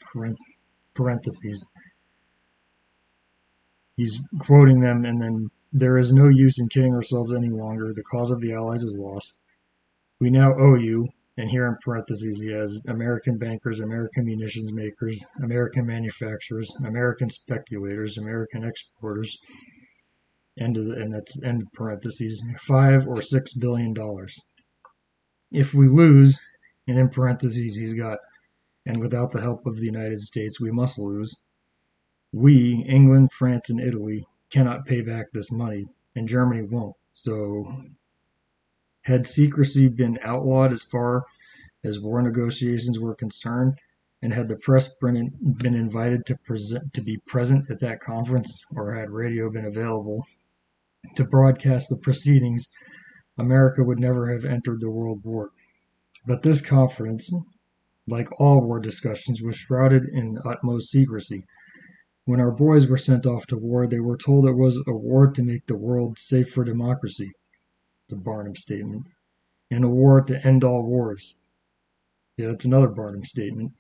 parentheses. 0.96 1.66
He's 3.98 4.20
quoting 4.40 4.80
them, 4.80 5.06
and 5.06 5.20
then 5.20 5.50
there 5.74 5.98
is 5.98 6.14
no 6.14 6.30
use 6.30 6.60
in 6.60 6.70
kidding 6.70 6.94
ourselves 6.94 7.34
any 7.34 7.50
longer. 7.50 7.94
The 7.94 8.04
cause 8.04 8.30
of 8.30 8.42
the 8.42 8.54
Allies 8.54 8.84
is 8.84 8.96
lost. 8.98 9.40
We 10.20 10.30
now 10.30 10.54
owe 10.58 10.76
you, 10.76 11.10
and 11.36 11.50
here 11.50 11.68
in 11.68 11.78
parentheses 11.84 12.40
he 12.40 12.52
has 12.52 12.80
American 12.88 13.38
bankers, 13.40 13.80
American 13.80 14.26
munitions 14.26 14.72
makers, 14.72 15.24
American 15.44 15.86
manufacturers, 15.86 16.72
American 16.86 17.30
speculators, 17.32 18.18
American 18.18 18.64
exporters, 18.64 19.36
end 20.60 20.78
of 20.78 20.86
the, 20.86 20.94
and 20.94 21.14
that's 21.14 21.42
end 21.44 21.64
of 21.64 21.74
parentheses, 21.74 22.44
five 22.60 23.08
or 23.08 23.22
six 23.22 23.54
billion 23.54 23.94
dollars. 23.94 24.36
If 25.52 25.74
we 25.74 25.88
lose, 25.88 26.40
and 26.88 27.00
in 27.00 27.10
parentheses 27.10 27.76
he's 27.76 27.94
got, 27.94 28.20
and 28.86 29.02
without 29.02 29.32
the 29.32 29.42
help 29.42 29.66
of 29.66 29.78
the 29.78 29.86
United 29.86 30.22
States 30.22 30.62
we 30.62 30.72
must 30.72 31.00
lose, 31.00 31.34
we, 32.32 32.86
England, 32.88 33.32
France, 33.32 33.70
and 33.70 33.80
Italy, 33.80 34.28
cannot 34.50 34.86
pay 34.86 35.02
back 35.02 35.28
this 35.32 35.52
money, 35.52 35.88
and 36.16 36.28
Germany 36.28 36.62
won't. 36.62 36.96
So 37.14 37.84
had 39.02 39.28
secrecy 39.28 39.88
been 39.88 40.20
outlawed 40.24 40.72
as 40.72 40.84
far 40.84 41.26
as 41.84 42.00
war 42.00 42.22
negotiations 42.22 43.00
were 43.00 43.16
concerned, 43.16 43.80
and 44.22 44.34
had 44.34 44.48
the 44.48 44.56
press 44.58 44.94
been, 45.00 45.32
invited 45.64 46.26
to 46.26 46.38
present 46.46 46.94
to 46.94 47.02
be 47.02 47.18
present 47.28 47.70
at 47.70 47.80
that 47.80 48.02
conference, 48.02 48.60
or 48.76 48.94
had 48.94 49.12
radio 49.12 49.50
been 49.50 49.66
available 49.66 50.26
to 51.16 51.24
broadcast 51.24 51.90
the 51.90 51.96
proceedings, 51.96 52.70
America 53.38 53.84
would 53.84 54.00
never 54.00 54.32
have 54.32 54.44
entered 54.44 54.82
the 54.82 54.90
World 54.90 55.24
War. 55.24 55.50
But 56.26 56.42
this 56.42 56.60
conference, 56.60 57.32
like 58.08 58.28
all 58.40 58.62
war 58.62 58.80
discussions, 58.80 59.42
was 59.42 59.56
shrouded 59.56 60.04
in 60.10 60.40
utmost 60.44 60.92
secrecy. 60.92 61.46
When 62.28 62.42
our 62.42 62.52
boys 62.52 62.88
were 62.88 62.98
sent 62.98 63.26
off 63.26 63.48
to 63.48 63.58
war, 63.58 63.88
they 63.88 64.02
were 64.02 64.18
told 64.18 64.46
it 64.46 64.52
was 64.52 64.84
a 64.86 64.92
war 64.92 65.28
to 65.28 65.42
make 65.42 65.66
the 65.66 65.78
world 65.78 66.20
safe 66.20 66.52
for 66.52 66.66
democracy 66.66 67.32
the 68.10 68.18
Barnum 68.18 68.54
statement, 68.54 69.08
and 69.72 69.86
a 69.86 69.88
war 69.88 70.20
to 70.20 70.46
end 70.46 70.66
all 70.66 70.84
wars. 70.84 71.36
Yeah, 72.36 72.48
that's 72.48 72.66
another 72.66 72.90
Barnum 72.90 73.24
statement. 73.24 73.72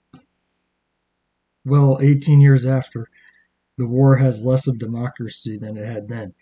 Well, 1.65 1.99
18 2.01 2.39
years 2.39 2.65
after, 2.65 3.09
the 3.77 3.85
war 3.85 4.15
has 4.15 4.45
less 4.45 4.65
of 4.65 4.79
democracy 4.79 5.57
than 5.57 5.75
it 5.75 5.85
had 5.85 6.07
then. 6.07 6.33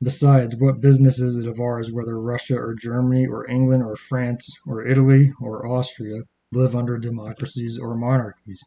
Besides, 0.00 0.54
what 0.54 0.80
business 0.80 1.18
is 1.18 1.38
it 1.38 1.48
of 1.48 1.58
ours 1.58 1.90
whether 1.90 2.20
Russia 2.20 2.56
or 2.56 2.76
Germany 2.76 3.26
or 3.26 3.50
England 3.50 3.82
or 3.82 3.96
France 3.96 4.48
or 4.64 4.86
Italy 4.86 5.32
or 5.40 5.66
Austria 5.66 6.22
live 6.52 6.76
under 6.76 6.98
democracies 6.98 7.80
or 7.80 7.96
monarchies? 7.96 8.62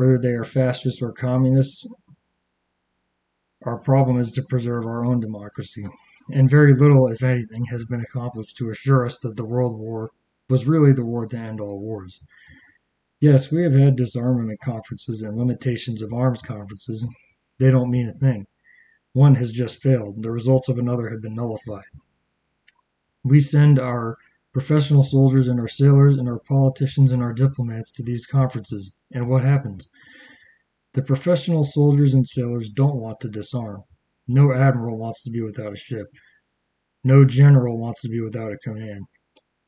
Whether 0.00 0.16
they 0.16 0.32
are 0.32 0.44
fascists 0.44 1.02
or 1.02 1.12
communists, 1.12 1.86
our 3.66 3.76
problem 3.76 4.18
is 4.18 4.30
to 4.30 4.42
preserve 4.42 4.86
our 4.86 5.04
own 5.04 5.20
democracy 5.20 5.86
and 6.32 6.48
very 6.48 6.72
little, 6.72 7.08
if 7.08 7.22
anything, 7.22 7.66
has 7.66 7.84
been 7.84 8.00
accomplished 8.00 8.56
to 8.56 8.70
assure 8.70 9.04
us 9.04 9.18
that 9.18 9.36
the 9.36 9.44
World 9.44 9.78
War 9.78 10.08
was 10.48 10.64
really 10.64 10.94
the 10.94 11.04
war 11.04 11.26
to 11.26 11.36
end 11.36 11.60
all 11.60 11.78
wars. 11.78 12.22
Yes, 13.20 13.50
we 13.50 13.62
have 13.62 13.74
had 13.74 13.96
disarmament 13.96 14.62
conferences 14.62 15.20
and 15.20 15.36
limitations 15.36 16.00
of 16.00 16.14
arms 16.14 16.40
conferences. 16.40 17.06
They 17.58 17.70
don't 17.70 17.90
mean 17.90 18.08
a 18.08 18.12
thing. 18.12 18.46
One 19.12 19.34
has 19.34 19.52
just 19.52 19.82
failed. 19.82 20.22
The 20.22 20.30
results 20.30 20.70
of 20.70 20.78
another 20.78 21.10
have 21.10 21.20
been 21.20 21.34
nullified. 21.34 21.84
We 23.22 23.38
send 23.38 23.78
our 23.78 24.16
professional 24.50 25.04
soldiers 25.04 25.46
and 25.46 25.60
our 25.60 25.68
sailors 25.68 26.16
and 26.16 26.26
our 26.26 26.38
politicians 26.38 27.12
and 27.12 27.22
our 27.22 27.34
diplomats 27.34 27.90
to 27.90 28.02
these 28.02 28.24
conferences, 28.24 28.94
and 29.12 29.28
what 29.28 29.42
happens? 29.42 29.88
The 30.94 31.02
professional 31.02 31.64
soldiers 31.64 32.14
and 32.14 32.26
sailors 32.26 32.68
don't 32.68 33.00
want 33.00 33.20
to 33.20 33.28
disarm. 33.28 33.82
No 34.26 34.52
admiral 34.52 34.98
wants 34.98 35.22
to 35.22 35.30
be 35.30 35.40
without 35.40 35.72
a 35.72 35.76
ship. 35.76 36.06
No 37.04 37.24
general 37.24 37.78
wants 37.78 38.02
to 38.02 38.08
be 38.08 38.20
without 38.20 38.52
a 38.52 38.58
command. 38.58 39.04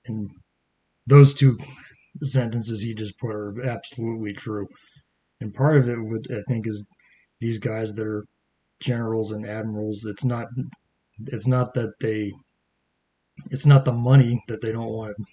And 0.06 0.30
those 1.06 1.34
two 1.34 1.58
sentences 2.22 2.82
he 2.82 2.94
just 2.94 3.18
put 3.18 3.34
are 3.34 3.54
absolutely 3.64 4.32
true. 4.32 4.66
And 5.40 5.54
part 5.54 5.78
of 5.78 5.88
it, 5.88 5.96
would, 5.98 6.26
I 6.30 6.42
think, 6.46 6.66
is 6.66 6.86
these 7.40 7.58
guys 7.58 7.94
that 7.94 8.06
are 8.06 8.24
generals 8.80 9.32
and 9.32 9.46
admirals. 9.46 10.04
It's 10.04 10.24
not, 10.24 10.46
it's 11.26 11.46
not 11.46 11.74
that 11.74 11.94
they, 12.00 12.32
it's 13.50 13.66
not 13.66 13.84
the 13.84 13.92
money 13.92 14.42
that 14.48 14.60
they 14.60 14.70
don't 14.70 14.92
want 14.92 15.16
to 15.16 15.24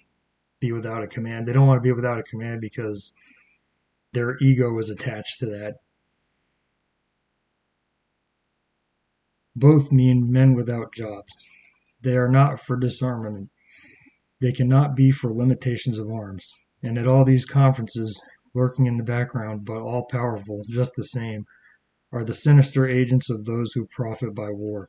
be 0.60 0.72
without 0.72 1.02
a 1.02 1.08
command. 1.08 1.46
They 1.46 1.52
don't 1.52 1.66
want 1.66 1.78
to 1.78 1.86
be 1.86 1.92
without 1.92 2.18
a 2.18 2.24
command 2.24 2.60
because 2.60 3.12
their 4.12 4.36
ego 4.40 4.78
is 4.78 4.90
attached 4.90 5.38
to 5.40 5.46
that. 5.46 5.74
Both 9.54 9.92
mean 9.92 10.30
men 10.30 10.54
without 10.54 10.94
jobs. 10.94 11.32
They 12.00 12.16
are 12.16 12.28
not 12.30 12.60
for 12.60 12.76
disarmament. 12.76 13.50
They 14.40 14.52
cannot 14.52 14.96
be 14.96 15.10
for 15.10 15.34
limitations 15.34 15.98
of 15.98 16.10
arms. 16.10 16.50
And 16.82 16.96
at 16.96 17.06
all 17.06 17.24
these 17.24 17.44
conferences, 17.44 18.20
lurking 18.54 18.86
in 18.86 18.96
the 18.96 19.04
background, 19.04 19.64
but 19.64 19.82
all 19.82 20.06
powerful, 20.10 20.62
just 20.68 20.92
the 20.96 21.04
same, 21.04 21.44
are 22.12 22.24
the 22.24 22.32
sinister 22.32 22.88
agents 22.88 23.28
of 23.30 23.44
those 23.44 23.72
who 23.72 23.86
profit 23.94 24.34
by 24.34 24.48
war. 24.50 24.88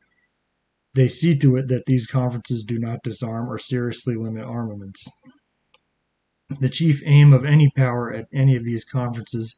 They 0.93 1.07
see 1.07 1.37
to 1.39 1.57
it 1.57 1.67
that 1.67 1.85
these 1.85 2.07
conferences 2.07 2.63
do 2.63 2.79
not 2.79 3.03
disarm 3.03 3.49
or 3.49 3.57
seriously 3.57 4.15
limit 4.15 4.43
armaments. 4.43 5.05
The 6.59 6.69
chief 6.69 7.01
aim 7.05 7.33
of 7.33 7.45
any 7.45 7.71
power 7.75 8.13
at 8.13 8.27
any 8.33 8.55
of 8.55 8.65
these 8.65 8.83
conferences 8.83 9.55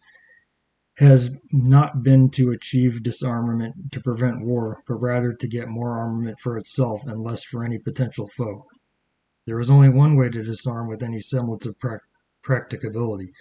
has 0.98 1.36
not 1.52 2.04
been 2.04 2.30
to 2.30 2.52
achieve 2.52 3.02
disarmament 3.02 3.92
to 3.92 4.00
prevent 4.00 4.46
war, 4.46 4.84
but 4.88 4.96
rather 4.96 5.34
to 5.34 5.48
get 5.48 5.68
more 5.68 5.98
armament 5.98 6.40
for 6.40 6.56
itself 6.58 7.02
and 7.06 7.24
less 7.24 7.44
for 7.44 7.64
any 7.64 7.80
potential 7.80 8.28
foe. 8.28 8.68
There 9.46 9.60
is 9.60 9.70
only 9.70 9.90
one 9.90 10.16
way 10.16 10.30
to 10.30 10.44
disarm 10.44 10.88
with 10.88 11.02
any 11.02 11.20
semblance 11.20 11.66
of 11.66 11.80
pra- 11.80 12.02
practicability. 12.44 13.34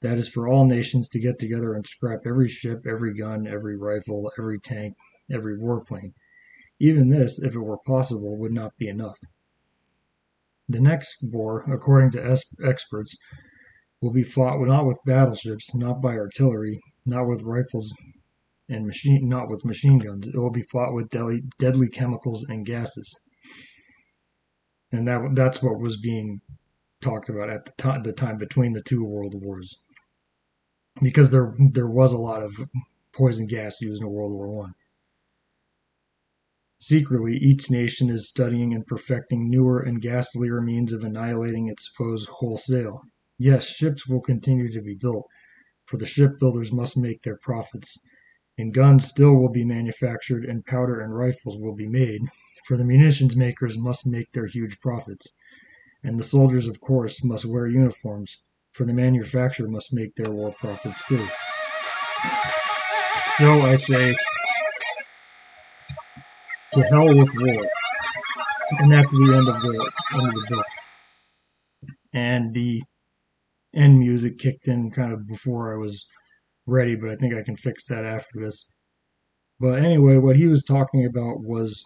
That 0.00 0.18
is 0.18 0.28
for 0.28 0.48
all 0.48 0.66
nations 0.66 1.08
to 1.10 1.20
get 1.20 1.38
together 1.38 1.72
and 1.72 1.86
scrap 1.86 2.26
every 2.26 2.48
ship, 2.48 2.84
every 2.86 3.14
gun, 3.14 3.46
every 3.46 3.76
rifle, 3.76 4.30
every 4.38 4.58
tank, 4.58 4.96
every 5.30 5.56
warplane. 5.56 6.14
Even 6.80 7.10
this, 7.10 7.38
if 7.38 7.54
it 7.54 7.60
were 7.60 7.78
possible, 7.78 8.36
would 8.36 8.52
not 8.52 8.76
be 8.76 8.88
enough. 8.88 9.18
The 10.68 10.80
next 10.80 11.16
war, 11.22 11.64
according 11.70 12.10
to 12.12 12.38
experts, 12.64 13.16
will 14.02 14.12
be 14.12 14.22
fought 14.24 14.60
not 14.60 14.86
with 14.86 14.98
battleships, 15.06 15.74
not 15.74 16.00
by 16.02 16.16
artillery, 16.16 16.80
not 17.04 17.28
with 17.28 17.42
rifles 17.42 17.94
and 18.68 18.86
machine, 18.86 19.28
not 19.28 19.48
with 19.48 19.64
machine 19.64 19.98
guns. 19.98 20.26
It 20.26 20.36
will 20.36 20.50
be 20.50 20.64
fought 20.72 20.92
with 20.92 21.08
deadly, 21.08 21.42
deadly 21.58 21.88
chemicals 21.88 22.44
and 22.48 22.66
gases, 22.66 23.14
and 24.90 25.06
that 25.06 25.34
that's 25.34 25.62
what 25.62 25.78
was 25.80 25.98
being 25.98 26.40
talked 27.00 27.28
about 27.28 27.48
at 27.48 27.64
the 27.64 27.72
time, 27.78 28.02
the 28.02 28.12
time 28.12 28.38
between 28.38 28.72
the 28.72 28.82
two 28.82 29.04
world 29.04 29.34
wars, 29.36 29.72
because 31.00 31.30
there 31.30 31.54
there 31.72 31.86
was 31.86 32.12
a 32.12 32.18
lot 32.18 32.42
of 32.42 32.52
poison 33.14 33.46
gas 33.46 33.80
used 33.80 34.02
in 34.02 34.10
World 34.10 34.32
War 34.32 34.48
One. 34.48 34.74
Secretly, 36.78 37.36
each 37.38 37.70
nation 37.70 38.10
is 38.10 38.28
studying 38.28 38.74
and 38.74 38.86
perfecting 38.86 39.48
newer 39.48 39.80
and 39.80 40.02
ghastlier 40.02 40.62
means 40.62 40.92
of 40.92 41.02
annihilating 41.02 41.68
its 41.68 41.88
foes 41.96 42.26
wholesale. 42.26 43.02
Yes, 43.38 43.64
ships 43.66 44.06
will 44.06 44.20
continue 44.20 44.70
to 44.72 44.82
be 44.82 44.94
built, 44.94 45.26
for 45.86 45.96
the 45.96 46.06
shipbuilders 46.06 46.72
must 46.72 46.96
make 46.96 47.22
their 47.22 47.38
profits, 47.38 47.98
and 48.58 48.74
guns 48.74 49.06
still 49.06 49.34
will 49.34 49.50
be 49.50 49.64
manufactured, 49.64 50.44
and 50.44 50.66
powder 50.66 51.00
and 51.00 51.16
rifles 51.16 51.56
will 51.58 51.74
be 51.74 51.88
made, 51.88 52.20
for 52.66 52.76
the 52.76 52.84
munitions 52.84 53.36
makers 53.36 53.78
must 53.78 54.06
make 54.06 54.32
their 54.32 54.46
huge 54.46 54.78
profits, 54.80 55.34
and 56.02 56.18
the 56.18 56.24
soldiers, 56.24 56.68
of 56.68 56.80
course, 56.80 57.24
must 57.24 57.46
wear 57.46 57.66
uniforms, 57.66 58.42
for 58.72 58.84
the 58.84 58.92
manufacturer 58.92 59.68
must 59.68 59.94
make 59.94 60.14
their 60.14 60.30
war 60.30 60.52
profits 60.52 61.04
too. 61.06 61.26
So 63.38 63.62
I 63.62 63.74
say, 63.74 64.14
to 66.76 66.82
hell 66.82 67.08
with 67.08 67.32
war. 67.40 67.64
And 68.80 68.92
that's 68.92 69.10
the 69.10 69.34
end 69.34 69.48
of 69.48 69.62
the 69.62 69.92
end 70.14 70.28
of 70.28 70.34
the 70.34 70.46
book. 70.50 70.66
And 72.12 72.52
the 72.52 72.82
end 73.74 73.98
music 73.98 74.38
kicked 74.38 74.68
in 74.68 74.90
kind 74.90 75.12
of 75.12 75.26
before 75.26 75.72
I 75.72 75.78
was 75.78 76.06
ready, 76.66 76.94
but 76.94 77.10
I 77.10 77.16
think 77.16 77.34
I 77.34 77.42
can 77.42 77.56
fix 77.56 77.84
that 77.84 78.04
after 78.04 78.40
this. 78.40 78.66
But 79.58 79.78
anyway, 79.78 80.18
what 80.18 80.36
he 80.36 80.46
was 80.46 80.62
talking 80.64 81.06
about 81.06 81.40
was 81.40 81.82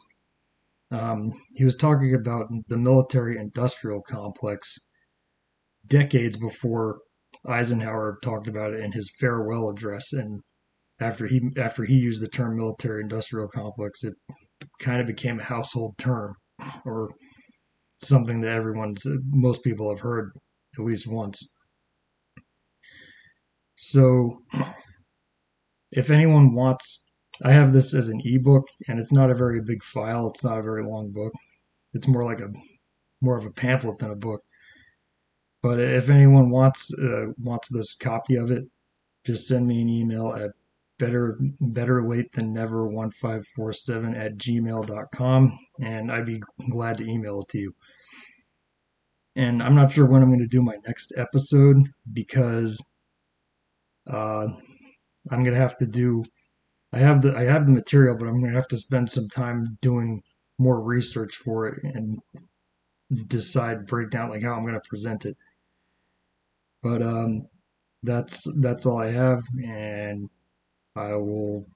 um, 0.90 1.32
he 1.54 1.64
was 1.64 1.76
talking 1.76 2.12
about 2.14 2.48
the 2.66 2.76
military 2.76 3.38
industrial 3.38 4.02
complex 4.02 4.76
decades 5.86 6.36
before 6.36 6.98
Eisenhower 7.46 8.18
talked 8.24 8.48
about 8.48 8.74
it 8.74 8.80
in 8.80 8.90
his 8.90 9.12
farewell 9.20 9.70
address. 9.70 10.12
And 10.12 10.40
after 10.98 11.28
he 11.28 11.40
after 11.56 11.84
he 11.84 11.94
used 11.94 12.20
the 12.20 12.28
term 12.28 12.56
military 12.56 13.02
industrial 13.02 13.48
complex, 13.48 14.02
it 14.02 14.14
kind 14.80 15.00
of 15.00 15.06
became 15.06 15.40
a 15.40 15.44
household 15.44 15.96
term 15.98 16.34
or 16.84 17.10
something 18.02 18.40
that 18.40 18.50
everyone's 18.50 19.06
most 19.30 19.62
people 19.62 19.90
have 19.90 20.00
heard 20.00 20.32
at 20.78 20.84
least 20.84 21.06
once. 21.06 21.46
So 23.76 24.42
if 25.92 26.10
anyone 26.10 26.54
wants 26.54 27.02
I 27.42 27.52
have 27.52 27.72
this 27.72 27.94
as 27.94 28.08
an 28.08 28.20
ebook 28.24 28.66
and 28.88 29.00
it's 29.00 29.12
not 29.12 29.30
a 29.30 29.34
very 29.34 29.62
big 29.62 29.82
file, 29.82 30.28
it's 30.28 30.44
not 30.44 30.58
a 30.58 30.62
very 30.62 30.84
long 30.84 31.10
book. 31.10 31.32
It's 31.94 32.06
more 32.06 32.24
like 32.24 32.40
a 32.40 32.50
more 33.20 33.36
of 33.36 33.46
a 33.46 33.50
pamphlet 33.50 33.98
than 33.98 34.10
a 34.10 34.16
book. 34.16 34.42
But 35.62 35.80
if 35.80 36.10
anyone 36.10 36.50
wants 36.50 36.92
uh, 36.94 37.26
wants 37.38 37.68
this 37.68 37.94
copy 37.94 38.36
of 38.36 38.50
it, 38.50 38.64
just 39.24 39.46
send 39.46 39.66
me 39.66 39.80
an 39.82 39.88
email 39.88 40.34
at 40.34 40.50
better 41.00 41.38
better 41.60 42.06
late 42.06 42.30
than 42.32 42.52
never 42.52 42.86
1547 42.86 44.14
at 44.14 44.36
gmail.com 44.36 45.58
and 45.80 46.12
i'd 46.12 46.26
be 46.26 46.40
glad 46.70 46.98
to 46.98 47.04
email 47.04 47.40
it 47.40 47.48
to 47.48 47.58
you. 47.58 47.74
And 49.34 49.62
i'm 49.62 49.74
not 49.74 49.92
sure 49.92 50.06
when 50.06 50.22
i'm 50.22 50.28
going 50.28 50.40
to 50.40 50.46
do 50.46 50.62
my 50.62 50.76
next 50.86 51.12
episode 51.16 51.88
because 52.12 52.80
uh, 54.08 54.46
i'm 55.30 55.42
going 55.42 55.54
to 55.54 55.60
have 55.60 55.78
to 55.78 55.86
do 55.86 56.22
i 56.92 56.98
have 56.98 57.22
the 57.22 57.34
i 57.34 57.44
have 57.44 57.64
the 57.64 57.72
material 57.72 58.16
but 58.16 58.28
i'm 58.28 58.38
going 58.38 58.52
to 58.52 58.58
have 58.58 58.68
to 58.68 58.78
spend 58.78 59.10
some 59.10 59.28
time 59.28 59.78
doing 59.80 60.22
more 60.58 60.80
research 60.82 61.36
for 61.42 61.66
it 61.66 61.82
and 61.82 62.18
decide 63.26 63.86
break 63.86 64.10
down 64.10 64.28
like 64.28 64.42
how 64.42 64.52
i'm 64.52 64.62
going 64.62 64.74
to 64.74 64.88
present 64.88 65.24
it. 65.24 65.36
But 66.82 67.02
um 67.02 67.46
that's 68.02 68.40
that's 68.60 68.86
all 68.86 68.98
i 68.98 69.12
have 69.12 69.42
and 69.62 70.30
I 70.96 71.14
will 71.14 71.66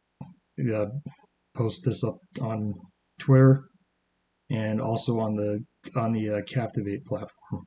post 1.54 1.84
this 1.84 2.02
up 2.02 2.18
on 2.40 2.74
Twitter 3.20 3.64
and 4.50 4.80
also 4.80 5.18
on 5.20 5.36
the 5.36 5.64
on 5.96 6.12
the 6.12 6.38
uh, 6.38 6.42
Captivate 6.42 7.04
platform. 7.06 7.66